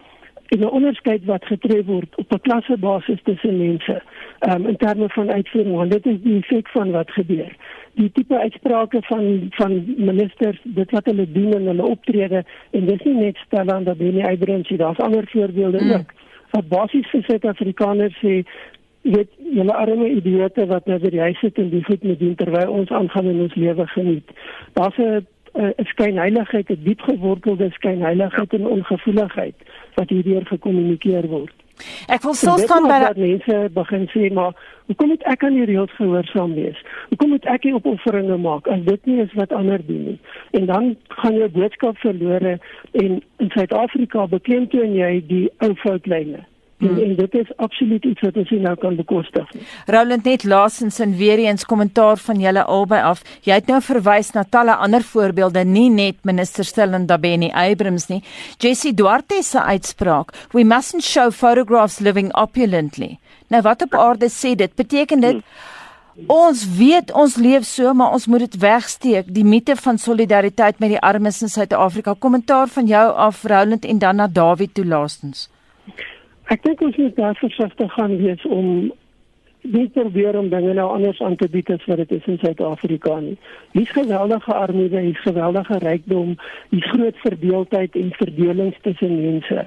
[0.50, 4.02] en 'n onderskeid wat getref word op 'n klassebasis tussen mense
[4.48, 7.56] um, in terme van uitvoering want dit is die effek van wat gebeur.
[7.94, 13.02] Die tipe uitsprake van van ministers dit wat hulle doen en hulle optrede en dis
[13.02, 15.90] nie net stel aan dat Benny Abrams hier daar's ander voorbeelde mm.
[15.90, 16.12] ook
[16.50, 18.42] wat basies vir Suid-Afrikaners sê
[19.02, 22.34] weet julle arme idioote wat nou by die huis sit en die goed moet doen
[22.34, 24.30] terwyl ons aangaan in ons lewe geniet.
[24.72, 29.54] Daar's 'n 'n skynheiligheid, 'n diep gewortelde skynheiligheid en ongevoeligheid
[29.94, 31.54] wat hierdeur gekommunikeer word.
[32.12, 34.52] Ek wil sou staan by dat mense begin sê maar
[34.90, 36.76] hoekom moet ek aan die reëls gehoorsaam wees?
[37.12, 40.18] Hoekom moet ek nie opofferinge maak as dit nie is wat ander doen nie?
[40.58, 42.58] En dan gaan jou boodskap verlore
[42.92, 46.44] en in Suid-Afrika beklemtoon jy die ou foutlyne.
[46.80, 49.48] En, en dit is absoluut iets wat ons nou kan bekostig.
[49.86, 53.22] Roland net laasens en weer eens kommentaar van julle albei af.
[53.44, 58.22] Jy het nou verwys na talle ander voorbeelde, nie net minister Stellan Dabeni Abrams nie.
[58.58, 64.54] Jessie Duarte se uitspraak, "We mustn't show photographs living opulently." Nou wat op aarde sê
[64.54, 64.74] dit?
[64.74, 65.42] Beteken dit
[66.26, 69.30] Ons weet ons leef so, maar ons moet dit wegsteek.
[69.34, 72.14] Die mite van solidariteit met die armes in Suid-Afrika.
[72.18, 75.48] Kommentaar van jou af Roland en dan na David toelaastens.
[76.50, 78.90] Ek dink ons moet daar versigtig gaan wees om
[79.62, 83.18] nie probeer om dinge nou anders aan te bied as wat dit is in Suid-Afrika
[83.22, 83.36] nie.
[83.76, 86.32] Hier's geweldige armoede, hier's geweldige rykdom,
[86.72, 89.66] hier's groot verdeeldheid en verdelings tussen mense.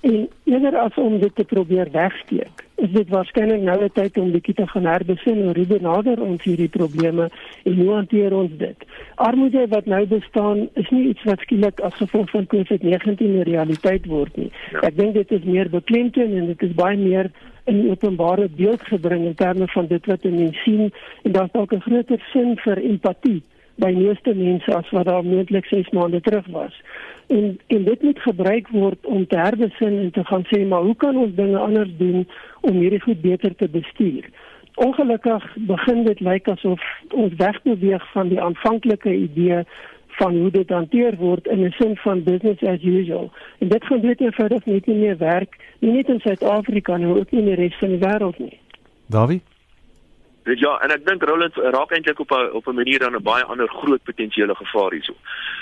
[0.00, 4.30] En eerder as om dit te probeer wegsteek, is dit waarskynlik nou 'n tyd om
[4.30, 7.30] bietjie te gaan herbesin oor hoe benader ons hierdie probleme
[7.64, 8.76] en hoe hanteer ons dit.
[9.14, 14.06] Armoede wat nou bestaan, is nie iets wat skielik as gevolg van COVID-19 'n realiteit
[14.06, 14.50] word nie.
[14.72, 14.80] Ja.
[14.80, 17.30] Ek dink dit is meer beklemtoon en dit is baie meer
[17.64, 21.80] in openbare beeld gebring in terme van dit wat mense sien en daar's dalk 'n
[21.80, 23.42] groter sin vir empatie
[23.74, 26.82] by meeste mense as wat daar moontlik 6 maande terug was
[27.28, 30.96] en en dit moet gebruik word om te herbesin en te gaan sê maar hoe
[30.96, 32.26] kan ons dinge anders doen
[32.60, 34.30] om hierdie goed beter te bestuur.
[34.74, 39.62] Ongelukkig begin dit lyk asof ons wegbeweeg van die aanvanklike idee
[40.18, 43.30] van hoe dit hanteer word in 'n sin van business as usual.
[43.58, 47.16] En dit gaan baie eenvoudig net nie meer werk nie net in Suid-Afrika nie, maar
[47.16, 48.58] ook in die res van die wêreld nie.
[49.06, 49.40] Dawie
[50.48, 53.22] Dit ja, en ek dink Roland raak eintlik op 'n op 'n manier dan 'n
[53.22, 55.14] baie ander groot potensiële gevaar hierso.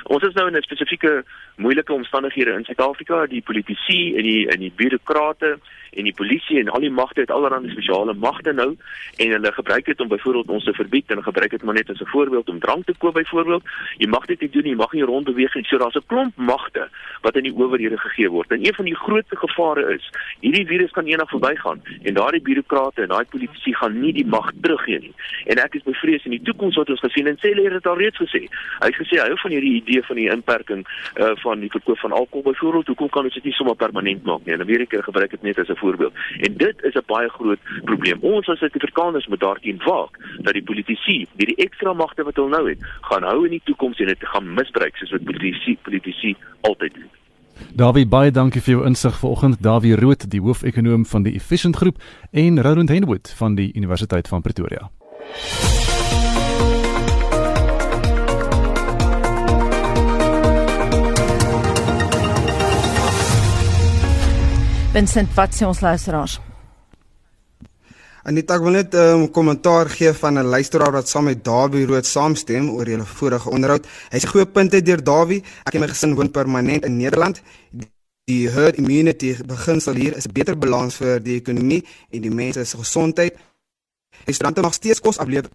[0.05, 1.25] Ons is nou in 'n spesifieke
[1.57, 5.59] moeilike omstandighede in Suid-Afrika, die politici en die en die bureaukrate
[5.97, 8.69] en die polisie en al die magte het allerlei spesiale magte nou
[9.17, 12.01] en hulle gebruik dit om byvoorbeeld ons te verbied en gebruik dit maar net as
[12.01, 13.65] 'n voorbeeld om drank te koop byvoorbeeld.
[13.99, 15.65] Jy mag dit nie doen nie, jy mag nie rondbeweeg nie.
[15.65, 16.89] So daar's 'n klomp magte
[17.21, 18.51] wat aan die owerhede gegee word.
[18.51, 23.03] En een van die grootste gevare is hierdie virus kan eendag verbygaan en daardie bureaukrate
[23.03, 25.15] en daai politici gaan nie die mag teruggee nie.
[25.45, 27.99] En ek is bevrees in die toekoms wat ons gesien en sê hulle het al
[27.99, 28.47] reeds gesê.
[28.81, 31.99] Hy het gesê hy hou van hierdie idee van die inperking uh, van die verkoop
[31.99, 32.87] van alkohol byvoorbeeld.
[32.87, 34.55] Hoekom kan ons dit nie sommer permanent maak nie?
[34.55, 36.15] In Amerika gebruik dit net as 'n byvoorbeeld.
[36.47, 38.19] En dit is 'n baie groot probleem.
[38.21, 42.49] Ons as Suid-Afrikaners moet daarteen waak dat die politici, die, die ekstra magte wat hulle
[42.49, 46.37] nou het, gaan hou in die toekoms en dit gaan misbruik soos wat politici politici
[46.61, 47.11] altyd doen.
[47.75, 49.63] Davie baie dankie vir jou insig vanoggend.
[49.63, 54.43] Davie Rood, die hoofekonoom van die Efficient Groep en Roland Henwood van die Universiteit van
[54.43, 54.91] Pretoria.
[64.97, 66.39] Vincent, wat sê ons luisteraars?
[68.27, 71.85] Anita, ek wil net 'n um, kommentaar gee van 'n luisteraar wat saam met Dawie
[71.87, 73.85] Rood saamstem oor julle vorige onderhoud.
[74.13, 75.43] Hy sê goeie punte deur Dawie.
[75.67, 77.43] Ek en my gesin woon permanent in Nederland.
[78.25, 82.65] Die herd immunity beginsel hier is 'n beter balans vir die ekonomie en die mense
[82.65, 83.37] se gesondheid.
[84.25, 85.51] Restaurante mag steeds kos aflewer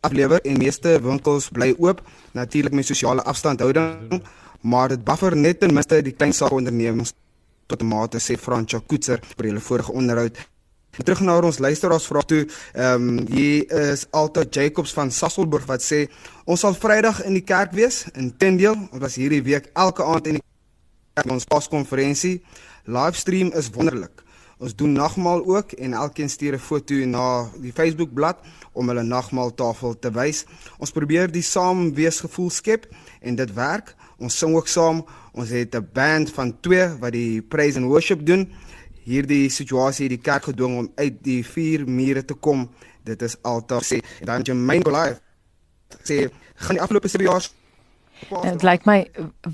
[0.00, 2.02] aflewer en meeste winkels bly oop,
[2.32, 4.22] natuurlik met sosiale afstandhouding,
[4.60, 7.12] maar dit buffer net ten minste die klein saakondernemings
[7.70, 10.38] tot 'n mate sê Francha Koetser oor julle vorige onderhoud.
[10.90, 15.82] Terug na ons luisteraars vra toe, ehm um, hier is Alta Jacobs van Sasselburg wat
[15.82, 16.08] sê
[16.44, 18.04] ons sal Vrydag in die kerk wees.
[18.14, 20.42] Intendeel, ons was hierdie week elke aand in die
[21.14, 22.40] kerk ons paskonferensie.
[22.84, 24.24] Livestream is wonderlik.
[24.60, 29.02] Ons doen nagmaal ook en elkeen stuur 'n foto na die Facebook bladsy om hulle
[29.02, 30.44] nagmaaltafel te wys.
[30.78, 32.86] Ons probeer die saam wees gevoel skep
[33.20, 33.94] en dit werk.
[34.18, 35.04] Ons sing ook saam.
[35.32, 38.48] Ons het 'n band van 2 wat die praise and worship doen
[39.04, 42.68] hierdie situasie die kerk gedwing om uit die vier mure te kom.
[43.04, 45.20] Dit is altyd sê dan myn belief.
[46.04, 47.48] Sê gaan die afgelope 7 jaar
[48.28, 48.98] Dit lyk my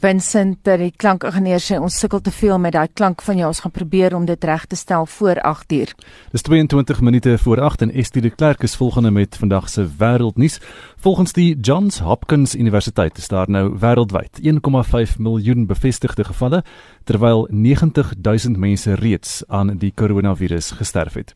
[0.00, 3.48] Vincent dat die klankingenieur sê ons sukkel te veel met daai klank van jou.
[3.48, 5.94] Ons gaan probeer om dit reg te stel voor 8uur.
[6.32, 10.58] Dis 22 minute voor 8 en Estie de Klerk is volgende met vandag se wêreldnuus.
[10.96, 16.64] Volgens die Johns Hopkins Universiteit is daar nou wêreldwyd 1,5 miljoen bevestigde gevalle
[17.06, 21.34] terwyl 90 000 mense reeds aan die koronavirus gesterf het.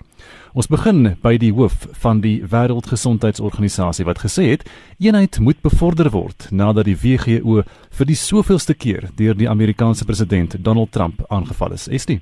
[0.52, 4.66] Ons begin by die hoof van die Wêreldgesondheidsorganisasie wat gesê het
[4.98, 7.62] eenheid moet bevorder word nadat die WHO
[7.98, 11.86] vir die soveelste keer deur die Amerikaanse president Donald Trump aangeval is.
[11.88, 12.20] Estie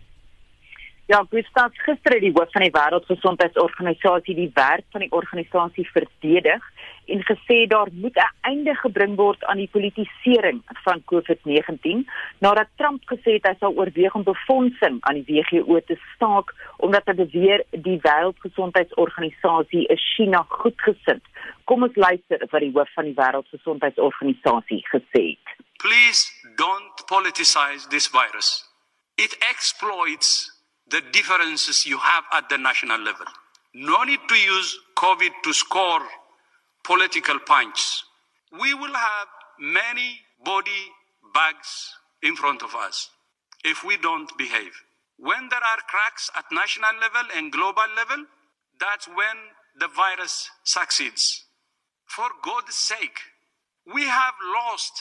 [1.09, 6.67] Ja, Gustav, gister het die hoof van die Wêreldgesondheidsorganisasie die werk van die organisasie verdedig
[7.09, 12.07] en gesê daar moet 'n einde gebring word aan die politisering van COVID-19
[12.39, 17.03] nadat Trump gesê het hy sal oorweeg om befondsing aan die WHO te staak omdat
[17.07, 21.25] hy beweer die Wêreldgesondheidsorganisasie is China goedgesind.
[21.65, 25.47] Kom ons luister wat die hoof van die Wêreldgesondheidsorganisasie gesê het.
[25.77, 26.21] Please
[26.57, 28.49] don't politicize this virus.
[29.17, 30.29] It exploits
[30.89, 33.27] the differences you have at the national level.
[33.73, 36.03] No need to use COVID to score
[36.89, 38.03] political punch.
[38.51, 39.29] We will have
[39.61, 40.85] many body
[41.35, 43.11] bags in front of us
[43.63, 44.73] if we don't behave.
[45.19, 48.25] When there are cracks at national level and global level,
[48.81, 49.37] that's when
[49.79, 51.45] the virus succeeds.
[52.07, 53.21] For God's sake,
[53.93, 54.93] we have lost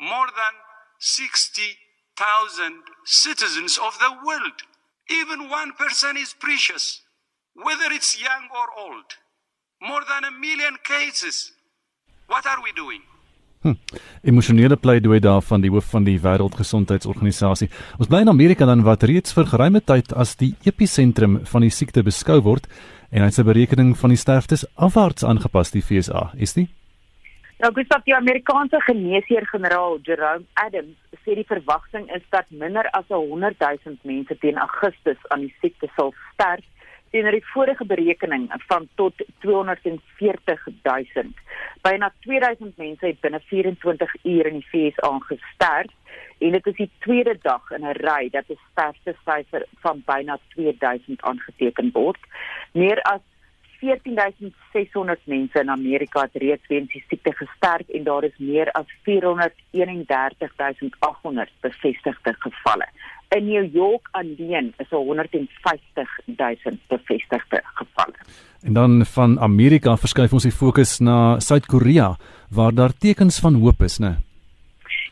[0.00, 0.54] more than
[1.00, 4.58] 60,000 citizens of the world.
[5.08, 7.00] Even one person is precious,
[7.54, 9.16] whether it's young or old.
[9.82, 11.52] More than a million cases.
[12.28, 13.02] What are we doing?
[13.62, 13.74] Hm.
[14.22, 17.66] Emosionele pleidooi daarvan die hoof van die Wêreldgesondheidsorganisasie.
[17.98, 21.74] Ons bly in Amerika dan wat reeds vir geruime tyd as die episentrum van die
[21.74, 22.70] siekte beskou word
[23.10, 26.70] en hy se berekening van die sterftes afwaarts aangepas die FSA, is dit?
[27.62, 30.94] Nou, Gustav, die Amerikaanse geneesheer-generaal Jerome Adams
[31.26, 35.90] sê die verwagting is dat minder as 100 000 mense teen Augustus aan die siekte
[35.98, 36.66] sal sterf
[37.12, 41.32] teenoor die vorige berekening van tot 240 000.
[41.82, 45.92] Byna 2000 mense het binne 24 uur in die VS aangesterf
[46.38, 51.22] en dit is die tweede dag in 'n ry dat 'n sterftesyfer van byna 2000
[51.22, 52.20] aangeteken word.
[52.72, 53.20] Meer as
[53.82, 58.86] 14600 mense in Amerika het reeds weens die siekte gesterf en daar is meer as
[59.02, 62.88] 431800 bevestigde gevalle.
[63.36, 68.14] In New York alleen is 150000 bevestigde gevalle.
[68.62, 72.16] En dan van Amerika verskuif ons die fokus na Suid-Korea
[72.50, 74.12] waar daar tekens van hoop is, né?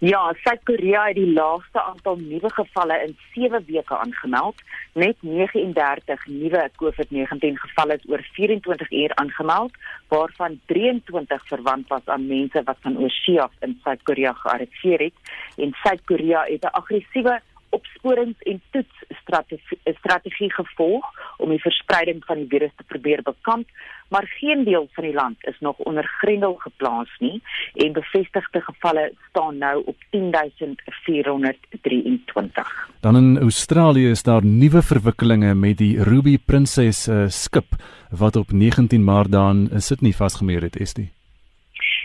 [0.01, 4.63] Ja, Suid-Korea het die laagste aantal nuwe gevalle in 7 weke aangemeld.
[4.93, 9.73] Net 39 nuwe COVID-19 gevalle is oor 24 uur aangemeld,
[10.09, 15.35] waarvan 23 verwant was aan mense wat van oorsee af in Suid-Korea gearriveer het.
[15.57, 21.05] En Suid-Korea het 'n aggressiewe opsporings- en toetsstrategie strategie gevolg
[21.37, 23.69] om die verspreiding van die virus te probeer bekamp,
[24.09, 27.43] maar geen deel van die land is nog onder grendel geplaas nie
[27.75, 32.89] en bevestigde gevalle staan nou op 10423.
[33.01, 37.67] Dan in Australië is daar nuwe verwikkelinge met die Ruby Princess uh, skip
[38.11, 41.09] wat op 19 Maart dan in Sydney vasgemeer het, is dit?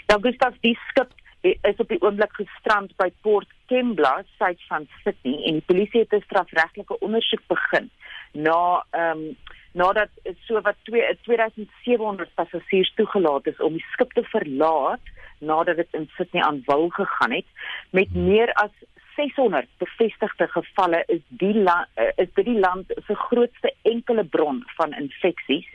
[0.06, 1.12] Ja, Gustav, die skip
[1.54, 6.14] is op die oomblik gestrand by Port Kembla, suid van Sydney en die polisie het
[6.14, 7.90] 'n strafregtelike ondersoek begin
[8.32, 9.38] na ehm um,
[9.76, 10.10] nadat
[10.48, 15.04] so wat 2700 passasiers toegelaat is om die skip te verlaat
[15.40, 17.46] nadat dit in Sydney aan wal gegaan het
[17.90, 18.72] met meer as
[19.16, 21.86] 600 bevestigde gevalle is die la,
[22.18, 25.70] is dit die land se grootste enkele bron van infeksies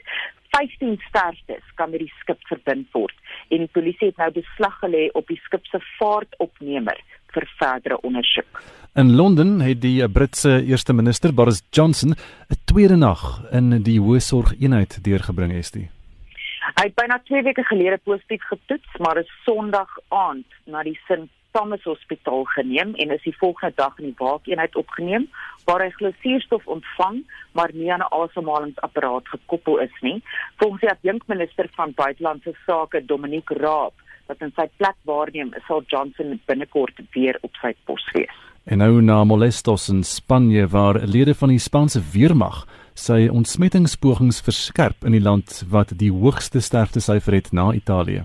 [0.51, 3.15] 15 sterftes kan met die skip verbind word
[3.49, 6.99] en die polisie het nou beslag gelê op die skip se vaartopnemer
[7.31, 8.61] vir verdere ondersoek.
[8.99, 14.19] In Londen het die Britse eerste minister Boris Johnson 'n tweede nag in die hoë
[14.19, 15.75] sorg eenheid deurgebring het.
[16.79, 21.29] Hy het byna 2 weke gelede positief getoets, maar is Sondag aand na die St
[21.51, 25.27] Thomas Hospitaal geneem en is die volgende dag in die waakeenheid opgeneem
[25.65, 27.23] waar hy glusuurstof ontvang
[27.57, 30.23] maar nie aan 'n asemhalingsapparaat gekoppel is nie.
[30.57, 33.93] Volgens die adjunkminister van buitelandse sake Dominic Raab
[34.27, 38.37] wat in sy plek waarneem, sal Johnson binnekort weer op sy pos wees.
[38.63, 45.05] En nou na molestos in Spanje waar lede van die Spaanse weermag sy ontsmettingspogings verskerp
[45.07, 48.23] in die land wat die hoogste sterftesyfer het na Italië.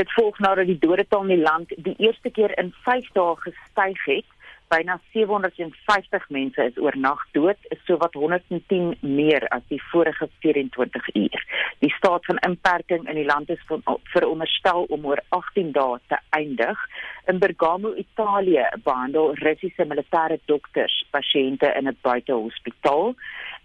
[0.00, 3.98] Dit volg nadat die dodetal in die land die eerste keer in 5 dae gestyg
[4.06, 4.28] het.
[4.72, 11.44] Byna 750 mense is oornag dood, is sowat 110 meer as die vorige 24 uur.
[11.84, 13.66] Die staat van inperking in die land is
[14.14, 16.86] veronderstel om oor 18 dae te eindig.
[17.28, 23.14] In Bergamo, Italië, behandel Russiese militêre dokters pasiënte in 'n buitehospitaal.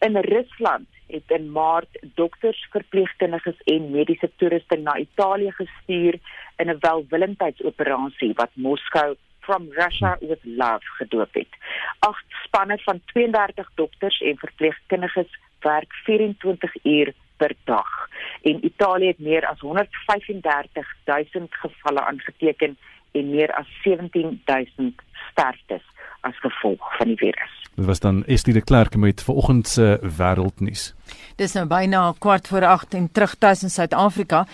[0.09, 6.19] In Rusland het in Maart dokters, verpleegkundiges en mediese toerusting na Italië gestuur
[6.57, 11.51] in 'n welwillendheidsoperasie wat Moskou from Russia with love gedoop het.
[11.99, 18.09] Agt spanne van 32 dokters en verpleegkundiges werk 24 uur per dag.
[18.41, 22.77] En Italië het meer as 135 000 gevalle aangeteken
[23.11, 24.93] en meer as 17 000
[25.31, 25.83] sterftes
[26.25, 27.53] as gevolg van die virus.
[27.75, 30.93] Dit was dan Estie de Klerk met vanoggend se wêreldnuus.
[31.35, 34.45] Dis nou byna kwart voor 8 en terug tuis in Suid-Afrika.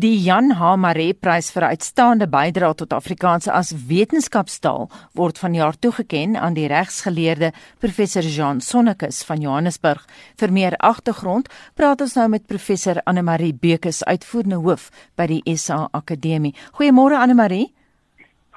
[0.00, 0.76] Die Jan H.
[0.80, 4.88] Maree Prys vir uitstaande bydrae tot Afrikaans as wetenskapstaal
[5.18, 7.52] word vanjaar toegekend aan die regsgeleerde
[7.84, 10.06] professor Jean Sonnekus van Johannesburg.
[10.40, 14.88] Vir meer agtergrond praat ons nou met professor Anne Marie Bekes, uitvoerende hoof
[15.20, 16.56] by die SA Akademie.
[16.80, 17.68] Goeiemôre Anne Marie.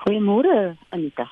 [0.05, 1.27] Goeiemôre Anita.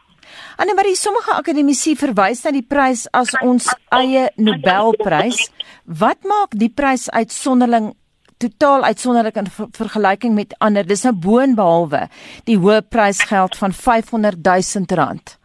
[0.61, 5.47] Annemarie, sommige akademici verwys na die prys as ons eie Nobelprys.
[5.85, 7.93] Wat maak die prys uitsonderling
[8.41, 10.87] totaal uitsonderlik in vergelyking met ander?
[10.87, 12.07] Dis nou boonbehalwe
[12.49, 15.37] die hoë prysgeld van 500 000 rand.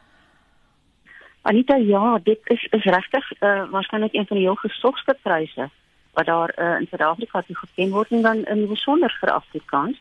[1.46, 5.68] Anita, ja, dit is is regtig uh, waarskynlik een van die heel gesogste pryse
[6.16, 9.99] wat daar uh, in Suid-Afrika toegeken word en dan in besonder vir Afrikaans.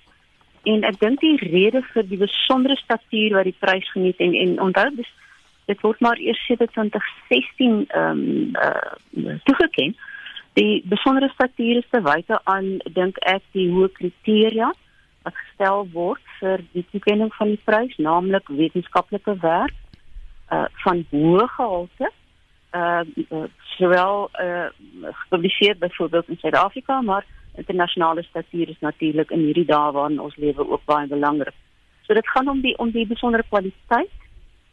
[0.65, 4.57] En ek dink die rede vir die besondere statuur wat die prys geniet en en
[4.69, 5.11] onthou dis
[5.69, 9.95] dit word maar eers 2016 ehm um, uh, toegeken.
[10.55, 14.71] Die besondere statuur is te wyte aan dink ek die hoë kriteria
[15.25, 19.81] wat gestel word vir die toekenning van die prys, naamlik wetenskaplike werk
[20.53, 23.01] uh van hoë gehalte uh,
[23.33, 23.47] uh
[23.77, 24.67] sowel uh
[25.21, 27.25] gepubliseer byvoorbeeld in Suid-Afrika maar
[27.57, 31.55] internasionale statuur is natuurlik in hierdie dae waarin ons lewe ook baie belangrik.
[32.05, 34.11] So dit gaan om die om die besondere kwaliteit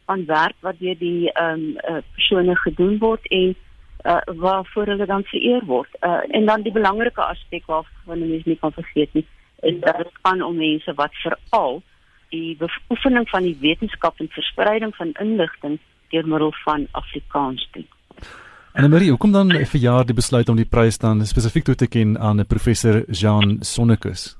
[0.05, 3.55] van werk wat deur die ehm um, uh, persone gedoen word en
[4.03, 5.89] uh, waarvoor hulle dan vereer word.
[6.01, 9.25] Uh, en dan die belangrike aspek waarvan mense nie kan vergeet nie,
[9.61, 11.81] is dat dit gaan om mense wat veral
[12.29, 17.87] die beoefening van die wetenskap en verspreiding van inligting deur middel van Afrikaans doen.
[18.73, 21.75] En Marie, hoe kom dan vir jaar die besluit om die prys dan spesifiek toe
[21.77, 24.35] te ken aan 'n professor Jean Sonnekus?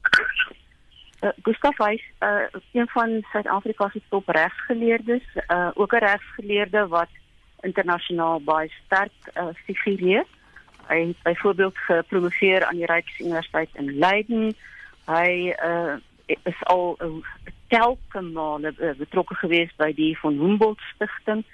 [1.22, 7.10] Uh, Gustav Weiss, uh, een van Suid-Afrika se top regsgeleerdes, uh, ook 'n regsgeleerde wat
[7.62, 10.26] internasionaal baie sterk uh, figureer.
[10.88, 14.56] Hy het byvoorbeeld gepromoveer aan die Rijksuniversiteit in Leiden.
[15.06, 17.08] Hy uh, is al uh,
[17.68, 21.46] telke male uh, betrokke geweest by die von Humboldt Stichting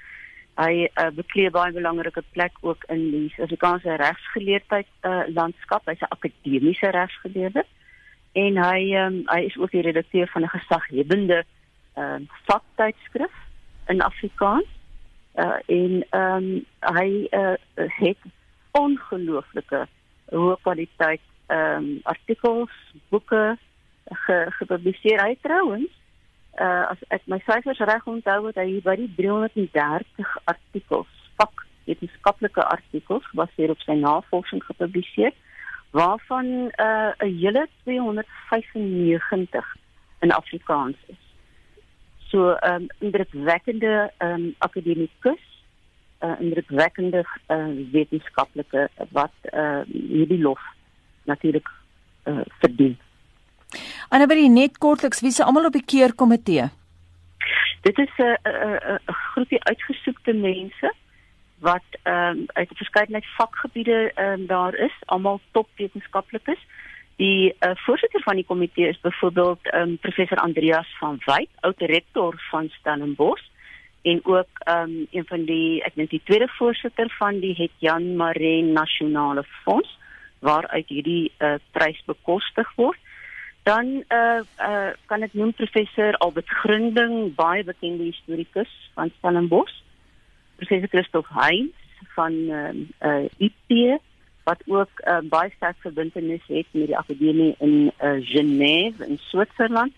[0.59, 5.85] hy uh, bekleed baie belangrike plek ook in die Suid-Afrikaanse regsgeleerdheid uh, landskap.
[5.87, 7.63] Hy's 'n akademiese regsgeleerde
[8.33, 11.43] en hy um, hy is ook die redakteur van 'n gesaghebende
[11.97, 13.33] uh, vaktydskrif
[13.87, 14.67] in Afrikaans.
[15.35, 18.17] uh, en ehm um, hy uh, het
[18.71, 19.87] ongelooflike
[20.31, 22.73] hoë kwaliteit ehm um, artikels,
[23.09, 23.57] boeke
[24.25, 25.23] ge, gepubliseer.
[25.25, 25.98] Hy trouens
[26.59, 32.63] uh, as ek my syfers reg onthou het hy by die 330 artikels, vak wetenskaplike
[32.63, 35.33] artikels gebaseer op sy navorsing gepubliseer
[35.95, 39.75] waarvan 'n uh, hele 295
[40.19, 41.23] in Afrikaans is.
[42.29, 45.43] So 'n um, indrukwekkende um, akademikus,
[46.21, 50.61] 'n uh, indrukwekkende uh, wetenskaplike wat uh, hierdie lof
[51.23, 51.69] natuurlik
[52.23, 52.97] uh, verdien.
[54.09, 56.69] Annabelle net kortliks wie se almal op die keurkomitee?
[57.81, 60.93] Dit is 'n groepie uitgesoekte mense
[61.59, 66.59] wat ehm um, uit 'n verskeidenheid vakgebiede ehm um, daar is, almal topwetenskaplikes.
[67.15, 71.81] Die uh, voorsitter van die komitee is byvoorbeeld ehm um, professor Andreas van Wyk, oud
[71.81, 73.43] rektor van Stellenbosch
[74.01, 77.71] en ook ehm um, een van die ek dink die tweede voorsitter van die het
[77.77, 79.97] Jan Maree Nasionale Fonds
[80.39, 82.97] waaruit hierdie uh, prys bekostig word.
[83.63, 89.75] Dan uh, uh, kan ek noem professor Albert Grunding, baie bekende historikus van Stellenbosch
[90.59, 91.73] professor Christoph Heinz
[92.15, 93.99] van ehm uh, uh, IP
[94.43, 99.93] wat ook uh, baie sterk verbintenis het met die akademie in uh, Genève in Switserland.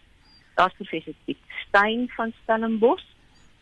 [0.55, 1.37] Daar's professor Piet
[1.67, 3.05] Stein van Stellenbosch.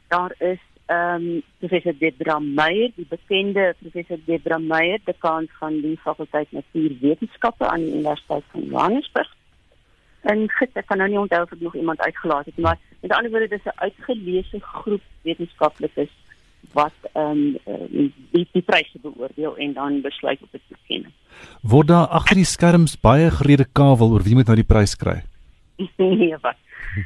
[0.08, 5.98] Daar is ehm um, professor Debra Meyer, die bekende professor Debra Meyer, dekaan van die
[5.98, 9.36] fakulteit Natuurwetenskappe aan die Universiteit van Johannesburg.
[10.22, 13.12] En gister ek kan nou nie onthou of ek nog iemand uitgelaat het, maar met
[13.12, 16.12] ander woorde dis 'n uitgeleese groep wetenskaplikes
[16.74, 21.14] wat ehm um, die die pryse beoordeel en dan besluit op 'n toekenning.
[21.62, 25.24] Word daar agter die skerms baie gerede kawel oor wie moet nou die prys kry?
[25.98, 26.58] nee, wat?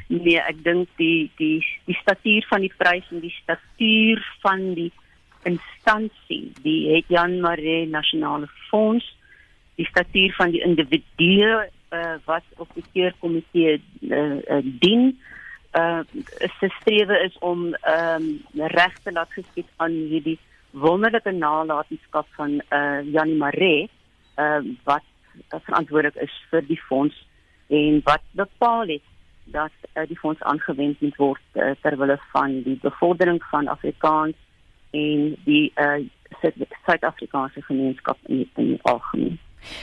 [0.08, 4.92] Nee, ek dink die die die statuur van die prys en die statuur van die
[5.44, 9.04] instansie, die het Jan Maree Nasionale Fonds,
[9.76, 15.14] die statuur van die individu uh, wat op die keurkomitee uh, uh, dien
[15.74, 16.00] uh
[16.60, 20.38] se strewe is om ehm um, reg te laat geskied aan hierdie
[20.70, 23.88] wonderlike nalatenskap van uh Janie Maree
[24.38, 25.02] uh, wat
[25.54, 27.26] uh, verantwoordelik is vir die fonds
[27.68, 29.06] en wat bepaal het
[29.44, 34.36] dat uh, die fonds aangewend moet word uh, ter wille van die bevordering van Afrikaans
[34.90, 36.04] en die uh
[36.84, 39.38] Suid-Afrikaanse gemeenskap in in algemeen.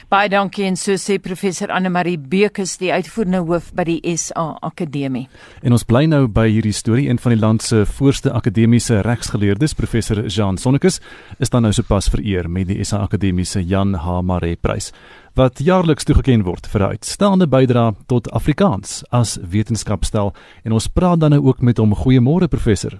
[0.09, 4.57] Baie dankie en so sê professor Anne Marie Bekes die uitvoerende hoof by die SA
[4.61, 5.27] Akademie.
[5.61, 9.73] En ons bly nou by hierdie storie een van die land se voorste akademiese regsgeleerdes
[9.73, 10.99] professor Jean Sonnekus
[11.39, 14.91] is dan nou sopas vereer met die SA Akademie se Jan H Maree prys
[15.36, 21.19] wat jaarliks toegekend word vir 'n uitstaande bydrae tot Afrikaans as wetenskapstel en ons praat
[21.19, 22.99] dan nou ook met hom goeiemôre professor.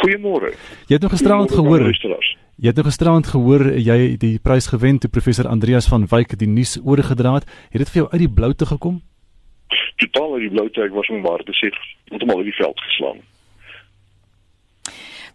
[0.00, 0.54] Goeiemôre.
[0.88, 1.92] Jy het nog gisteraand gehoor.
[2.60, 6.48] Jy het nog gisteraand gehoor jy die prys gewen toe professor Andreas van Wyk die
[6.48, 7.46] nuus oorgedra het.
[7.72, 8.98] Het dit vir jou uit die bloute gekom?
[9.96, 10.82] Totaal uit die bloute.
[10.84, 11.70] Ek was om waar te sê,
[12.12, 13.22] het hom al in die veld geslaan.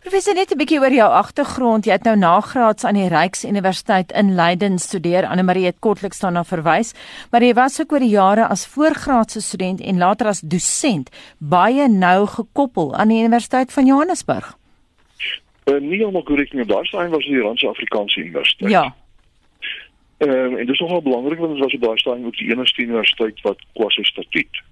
[0.05, 1.85] Professor net 'n bietjie oor jou agtergrond.
[1.85, 5.25] Jy het nou nagraads aan die Ryksuniversiteit in Leiden studeer.
[5.25, 6.93] Anne Marie het kortliks daarna verwys,
[7.31, 11.09] maar jy was ook oor die jare as voorgraadse student en later as dosent
[11.39, 14.57] baie nou gekoppel aan die Universiteit van Johannesburg.
[15.65, 18.71] Uh, nie almal korrek nie, daar staan was die Randse Afrikaanse Universiteit.
[18.71, 18.95] Ja.
[20.17, 22.81] Ehm um, en dit is nogal belangrik want ons was daar staan ook die enigste
[22.81, 24.63] universiteit wat kwasi statuut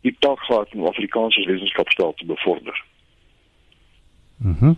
[0.00, 2.84] die taak gehad om Afrikaanse wetenskapstel te bevorder.
[4.36, 4.64] Mhm.
[4.64, 4.76] Mm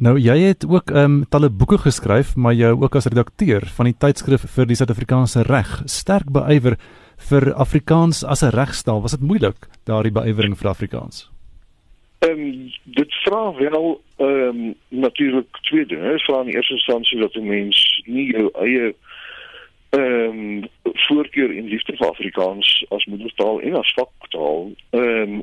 [0.00, 3.90] nou jy het ook ehm um, talle boeke geskryf, maar jy ook as redakteur van
[3.90, 6.78] die tydskrif vir die Suid-Afrikaanse reg sterk beywer
[7.28, 9.02] vir Afrikaans as 'n regstaal.
[9.02, 11.28] Was dit moeilik daardie beyewering vir Afrikaans?
[12.20, 16.10] Ehm um, dit vra wel ehm um, natuurlik twee dinge.
[16.10, 18.94] Dit vra in eerste instansie dat 'n mens nie jou eie
[19.90, 25.42] ehm um, voorkeur in liefde vir Afrikaans as moedertaal en as vaktaal ehm um,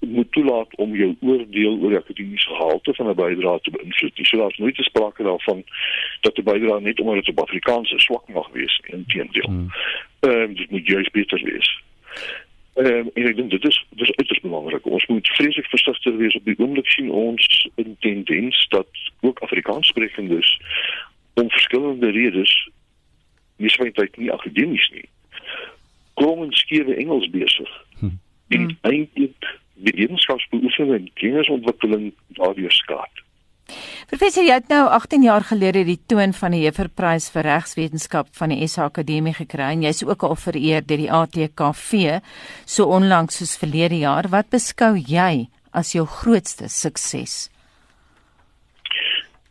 [0.00, 4.18] moet toelaat om jou oordeel oor die akademiese gehalte van 'n bydrae te beïnvloed.
[4.22, 5.64] So daar's nooit te sprake daarvan
[6.20, 9.48] dat 'n bydrae net omdat dit op Afrikaans swak mag wees, inteendeel.
[9.48, 9.68] Hmm.
[10.20, 11.82] Ehm um, dit moet juist beter wees.
[12.74, 14.86] Ehm um, en ek dink dit is dit is uiters belangrik.
[14.86, 18.88] Ons moet vreeslik versigtig wees op die oomblik sien ons 'n tendens dat
[19.20, 20.60] ook Afrikaanssprekendes
[21.34, 22.68] om verskillende redes
[23.56, 25.08] nie swyntyd nie akademies nie.
[26.14, 27.70] Kom en skewe Engels besig.
[27.98, 28.18] Hmm.
[28.48, 33.22] En eintlik die wetenskapsbeoefening en kennisontwikkeling daardeur skaad.
[34.12, 38.52] Professor, jy het nou 18 jaar gelede die toon van die Hefferprys vir regswetenskap van
[38.52, 42.20] die SA Akademie gekry en jy's ook al vereer deur die ATKV
[42.68, 44.28] so onlangs soos verlede jaar.
[44.28, 47.48] Wat beskou jy as jou grootste sukses?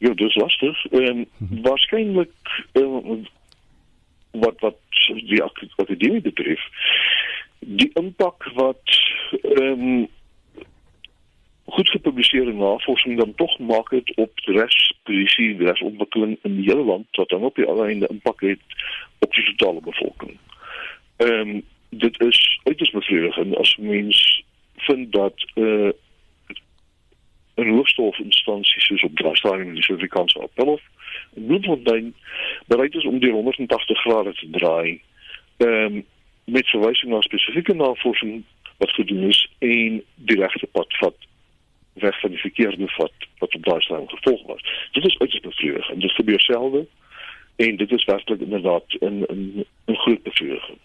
[0.02, 0.78] Ja, dis lastig.
[0.92, 2.34] Ehm um, waarskynlik
[2.78, 3.26] um,
[4.32, 4.80] wat wat
[5.28, 6.62] die ak akademie betref,
[7.60, 8.98] die impak wat
[9.42, 10.10] ehm um,
[11.72, 16.84] goed gepubliseerde navorsing dan tog maak het op die resposisie, die resontwikkeling in die hele
[16.84, 18.60] land wat dan op die alreine impak het
[19.20, 20.38] op die totale bevolking.
[21.18, 21.60] Ehm
[21.90, 24.44] dit is uiters bevredigend as mens
[24.78, 25.92] vind dat eh uh,
[27.56, 30.82] 'n hoofstofinstansie soos op Drastadium in die Suid-Afrikaanse Appelhof
[31.34, 32.16] in Bloemfontein
[32.68, 35.02] bereid is om die 180 grade te draai.
[35.58, 36.02] Ehm
[36.46, 38.44] met verwysing na spesifieke navorsing
[38.78, 40.94] wat gedoen is en die regte pad
[41.94, 44.62] weg van die verkeerde vat wat op daai stadium gevolg was.
[44.92, 46.88] Dit is uiters bevredigend en dit gebeur selde
[47.56, 50.78] en dit is werklik inderdaad 'n 'n 'n groot bevrediging.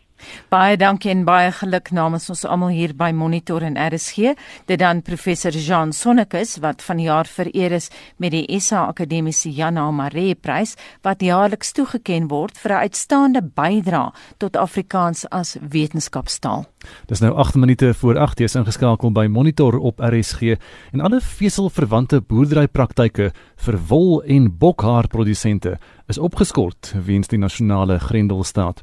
[0.49, 4.35] Baie dankie en baie geluk namens ons almal hier by Monitor en RSG.
[4.67, 10.35] Dit dan professor Jean Sonnekus wat vanjaar vereer is met die SA Akademiese Jana Maree
[10.35, 16.64] Prys wat jaarliks toegekend word vir 'n uitstaande bydrae tot Afrikaans as wetenskapstaal.
[17.07, 20.57] Dis nou 8 minute voor 8 jy is ingeskakel by Monitor op RSG
[20.93, 28.83] en alle veselverwante boerderypraktyke vir wol en bokhaar produsente is opgeskort weens die nasionale grendelstaat.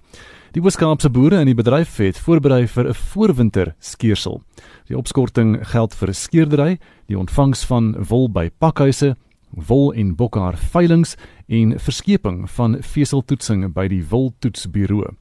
[0.53, 4.43] Die Weskaapse boere in die bedryf het voorberei vir 'n voorwinter skeersel.
[4.85, 9.15] Die opskorting geld vir skeerdery, die ontvangs van wol by pakhuise,
[9.49, 15.15] wol en bokhaar veilinge en verskeping van veseltoetsing by die woltoetsbureau.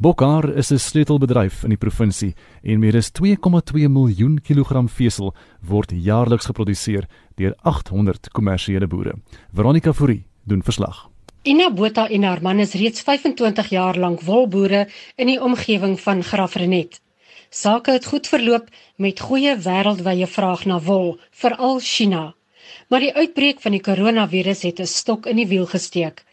[0.00, 5.92] Bokhaar is 'n sleutelbedryf in die provinsie en meer as 2,2 miljoen kilogram vesel word
[5.92, 7.06] jaarliks geproduseer
[7.36, 9.14] deur 800 kommersiële boere.
[9.52, 11.13] Veronica Fourie doen verslag.
[11.44, 14.86] Ina Botha en haar man is reeds 25 jaar lank wolboere
[15.20, 16.96] in die omgewing van Graafrenet.
[17.50, 22.22] Sake het goed verloop met goeie wêreldwye vraag na wol, veral China.
[22.88, 26.24] Maar die uitbreek van die koronavirus het 'n stok in die wiel gesteek.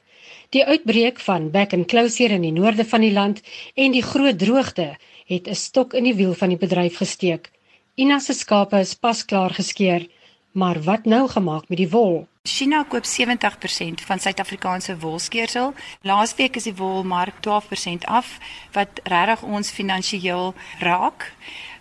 [0.56, 3.44] Die uitbreek van back and closure in die noorde van die land
[3.76, 4.96] en die groot droogte
[5.26, 7.52] het 'n stok in die wiel van die bedryf gesteek.
[7.96, 10.08] Ina se skape is pas klaar geskeer,
[10.52, 12.31] maar wat nou gemaak met die wol?
[12.44, 15.74] China koop 70% van Suid-Afrikaanse wolskeersel.
[16.02, 18.38] Laasweek is die wolmark 12% af
[18.74, 21.28] wat regtig ons finansiëel raak.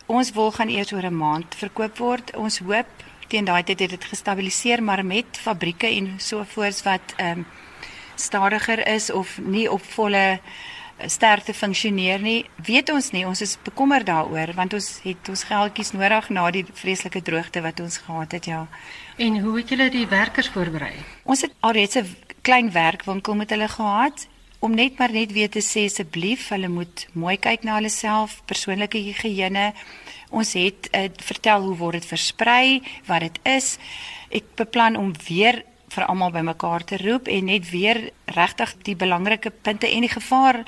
[0.06, 2.36] Ons wol gaan eers oor 'n maand verkoop word.
[2.36, 2.86] Ons hoop
[3.28, 7.46] teen daai tyd het dit gestabiliseer, maar met fabrieke en so voorts wat ehm um,
[8.14, 10.40] stadiger is of nie op volle
[11.06, 13.26] sterkte funksioneer nie, weet ons nie.
[13.26, 17.80] Ons is bekommerd daaroor want ons het ons geldjies nodig na die vreeslike droogte wat
[17.80, 18.66] ons gehad het, ja.
[19.16, 20.92] En hoe het julle die werkers voorberei?
[21.24, 24.26] Ons het alreeds 'n klein werkwinkel met hulle gehad
[24.60, 28.42] om net maar net weer te sê asseblief, hulle moet mooi kyk na hulle self,
[28.44, 29.72] persoonlike higiëne.
[30.30, 33.78] Ons het uh, vertel hoe word dit versprei, wat dit is.
[34.28, 39.50] Ek beplan om weer vir almal bymekaar te roep en net weer regtig die belangrike
[39.50, 40.62] punte en die gevaar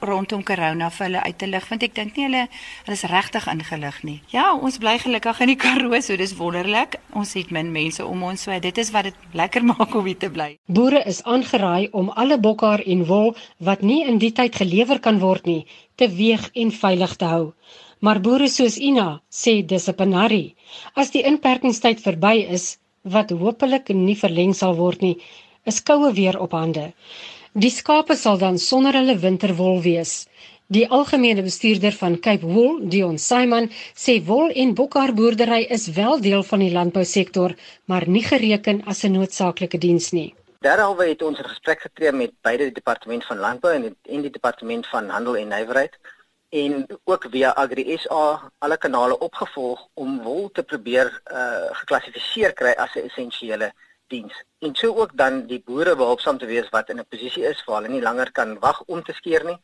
[0.00, 2.42] rondom corona vir hulle uit te lig want ek dink nie hulle
[2.86, 4.16] hulle is regtig ingelig nie.
[4.32, 6.98] Ja, ons bly gelukkig in die Karoo, so dis wonderlik.
[7.14, 10.18] Ons het min mense om ons, so dit is wat dit lekker maak om hier
[10.18, 10.50] te bly.
[10.66, 15.20] Boere is aangeraai om alle bokhaar en wol wat nie in die tyd gelewer kan
[15.20, 15.62] word nie,
[15.96, 17.44] te weeg en veilig te hou.
[18.04, 20.54] Maar boere soos Ina sê dis 'n penarie.
[20.94, 25.16] As die inperkingstyd verby is, wat hopelik nie verleng sal word nie,
[25.64, 26.92] is koue weer op hande.
[27.56, 30.26] Die skape sal dan sonder hulle winterwol wees.
[30.68, 36.44] Die algemene bestuurder van Cape Wool, Dion Simon, sê wol en bokhaarboerdery is wel deel
[36.44, 37.54] van die landbousektor,
[37.88, 40.34] maar nie gereken as 'n noodsaaklike diens nie.
[40.60, 44.20] Derhalwe het ons 'n gesprek getree met beide die departement van landbou en die, en
[44.20, 45.96] die departement van handel en nywerheid
[46.50, 52.74] en ook via Agri SA alle kanale opgevolg om wol te probeer uh geklassifiseer kry
[52.76, 53.72] as 'n essensiële
[54.06, 54.44] diens.
[54.58, 57.82] En so ook dan die boere behulpsaam te wees wat in 'n posisie is waar
[57.82, 59.58] hulle nie langer kan wag om te skeer nie,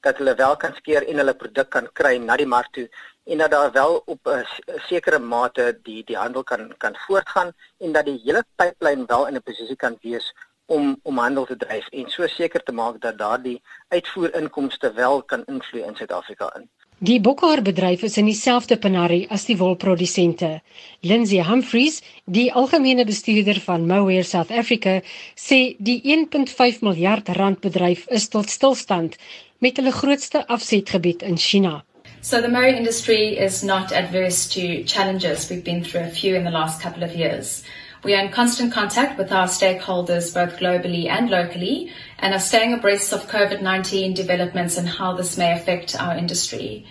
[0.00, 2.88] dat hulle wel kan skeer en hulle produk kan kry na die mark toe
[3.24, 4.46] en dat daar wel op 'n
[4.88, 9.36] sekere mate die die handel kan kan voortgaan en dat die hele pipeline wel in
[9.36, 10.32] 'n posisie kan wees
[10.66, 15.44] om om handel te dryf en so seker te maak dat daardie uitvoerinkomste wel kan
[15.44, 16.70] invloei in Suid-Afrika in.
[17.00, 20.60] Die bokhaarbedryf is in dieselfde penarie as die wolprodusente.
[21.02, 25.02] Lindsay Humphreys, die algemene bestuurder van Mohair South Africa,
[25.34, 29.18] sê die 1.5 miljard rand bedryf is tot stilstand
[29.58, 31.82] met hulle grootste afsetgebied in China.
[32.22, 35.50] So the Mohair industry is not adverse to challenges.
[35.50, 37.64] We've been through a few in the last couple of years.
[38.04, 41.90] We are in constant contact with our stakeholders both globally and locally
[42.24, 46.86] and are staying abreast of COVID 19 developments and how this may affect our industry.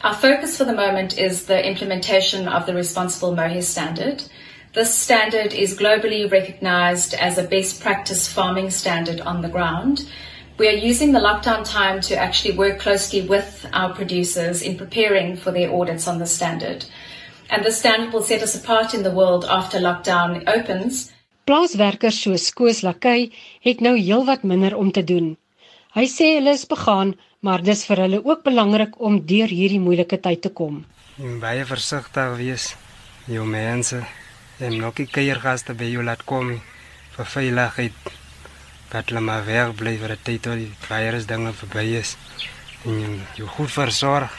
[0.00, 4.24] Our focus for the moment is the implementation of the Responsible Mohe Standard.
[4.72, 10.08] This standard is globally recognized as a best practice farming standard on the ground.
[10.56, 15.36] We are using the lockdown time to actually work closely with our producers in preparing
[15.36, 16.86] for their audits on the standard.
[17.50, 21.12] And this standard will set us apart in the world after lockdown opens.
[21.44, 23.32] Plaaswerkers soos Koos Lakey
[23.66, 25.36] het nou heelwat minder om te doen.
[25.94, 30.20] Hy sê hulle is begaan maar dis vir hulle ook belangrik om deur hierdie moeilike
[30.22, 30.84] tyd te kom.
[31.18, 32.68] En baie versigtig wees,
[33.26, 33.98] jou mense,
[34.62, 36.52] en nog nie kuiergaste by jou laat kom
[37.16, 38.12] vir veiligheid.
[38.92, 42.16] Dat hulle maar weg bly vir 'n tyd tot die virus dinge verby is.
[42.86, 44.30] En jy, jy goed versorg.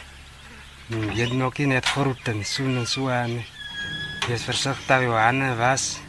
[0.90, 3.44] Jy het nog nie net groet en soen en so aan.
[4.28, 6.00] Jy is versigtig jou hande was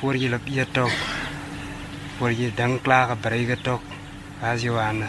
[0.00, 0.98] voor jy loop eet op.
[2.18, 3.94] Voor jy dink klaar gebruik het ook.
[4.42, 5.08] As jou hande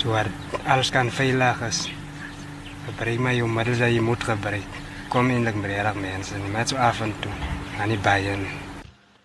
[0.00, 0.32] sodat
[0.64, 1.88] alles kan veilig is.
[2.86, 4.78] Gebruik my jou middels wat jy moet gebruik.
[5.10, 7.32] Kom eintlik met reg mense, nie net so af en toe
[7.80, 8.52] aan die baie nie.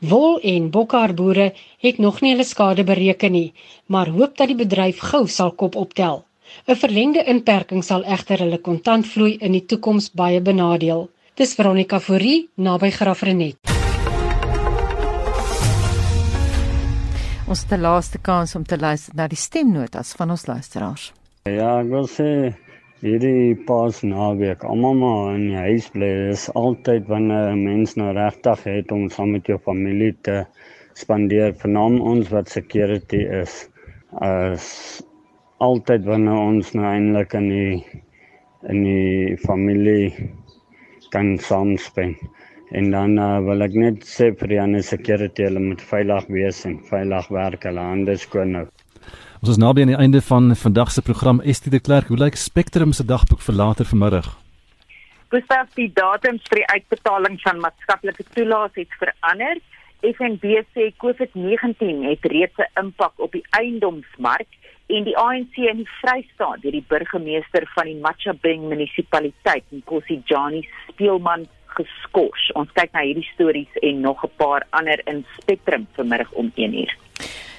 [0.05, 3.53] Wol en bokhaarboere het nog nie hulle skade bereken nie,
[3.88, 6.25] maar hoop dat die bedryf gou sal kop optel.
[6.67, 11.09] 'n Verlengde inperking sal egter hulle kontantvloei in die toekoms baie benadeel.
[11.36, 13.74] Dis Veronica Fourie naby Graafrenet.
[17.45, 21.11] Ons die laaste kans om te luister na die stemnotas van ons luisteraars.
[21.45, 22.29] Ja, ek wil sê
[23.05, 28.15] hierdie pas naweek, almal maar in die huis bly, is altyd wanneer 'n mens nou
[28.17, 30.39] regtig het om saam met jou familie te
[30.97, 33.69] spandeer, vernaam ons wat security is.
[34.25, 34.65] As
[35.61, 37.85] altyd wanneer ons nou eintlik in die
[38.73, 40.33] in die familie
[41.13, 42.17] kan saamspend.
[42.72, 46.63] En dan uh, wil ek net sê vir die ander security hulle moet veilig wees
[46.66, 48.66] en veilig werk, hulle hande skoon hou.
[49.41, 51.41] Ons is naby aan die einde van vandag se program.
[51.41, 54.32] Estie de Klerk, hoe lyk Spectrum se dagboek vir later vanmiddag?
[55.30, 59.61] Gustav, die datums vir die uitbetaling van maatskaplike toelaas het verander.
[60.05, 64.47] FNB sê COVID-19 het reeds 'n impak op die eiendomsmark
[64.88, 70.68] en die ANC in die Vrystaat deur die burgemeester van die Machabeng munisipaliteit, Nkosi Jani
[70.89, 72.51] Speelman geskort.
[72.59, 76.91] Ons kyk na hierdie stories en nog 'n paar ander in Spectrum vanmiddag om 1uur.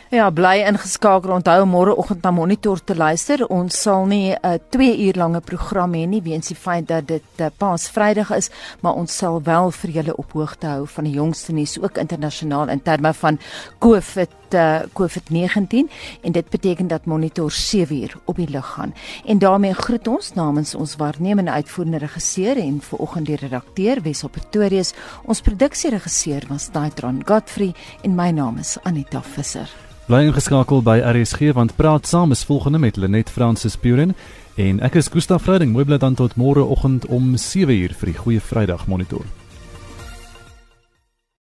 [0.06, 1.32] Ja, bly ingeskakel.
[1.34, 3.40] Onthou môreoggend na Monitor te luister.
[3.50, 7.08] Ons sal nie 'n uh, 2 uur lange program hê nie weens die feit dat
[7.08, 8.50] dit uh, Paasvrydag is,
[8.82, 12.68] maar ons sal wel vir julle op hoogte hou van die jongste nuus ook internasionaal
[12.68, 13.38] in terme van
[13.78, 15.90] COVID uh, COVID-19
[16.22, 18.94] en dit beteken dat Monitor 7 uur op die lug gaan.
[19.24, 24.94] En daarmee groet ons namens ons waarnemende uitvoerende regisseur en vanoggend die redakteur Wessel Pretorius.
[25.24, 29.95] Ons produksieregisseur was Daitron Godfrey en my naam is Anita Visser.
[30.06, 34.12] Bly ingeskakel by RSG want praat saam is volgende met Lenet Fransis Puren
[34.54, 35.72] en ek is Gustaf Vreiding.
[35.74, 39.26] Mooi bly dan tot môre oggend om 7uur vir die goeie Vrydag monitor.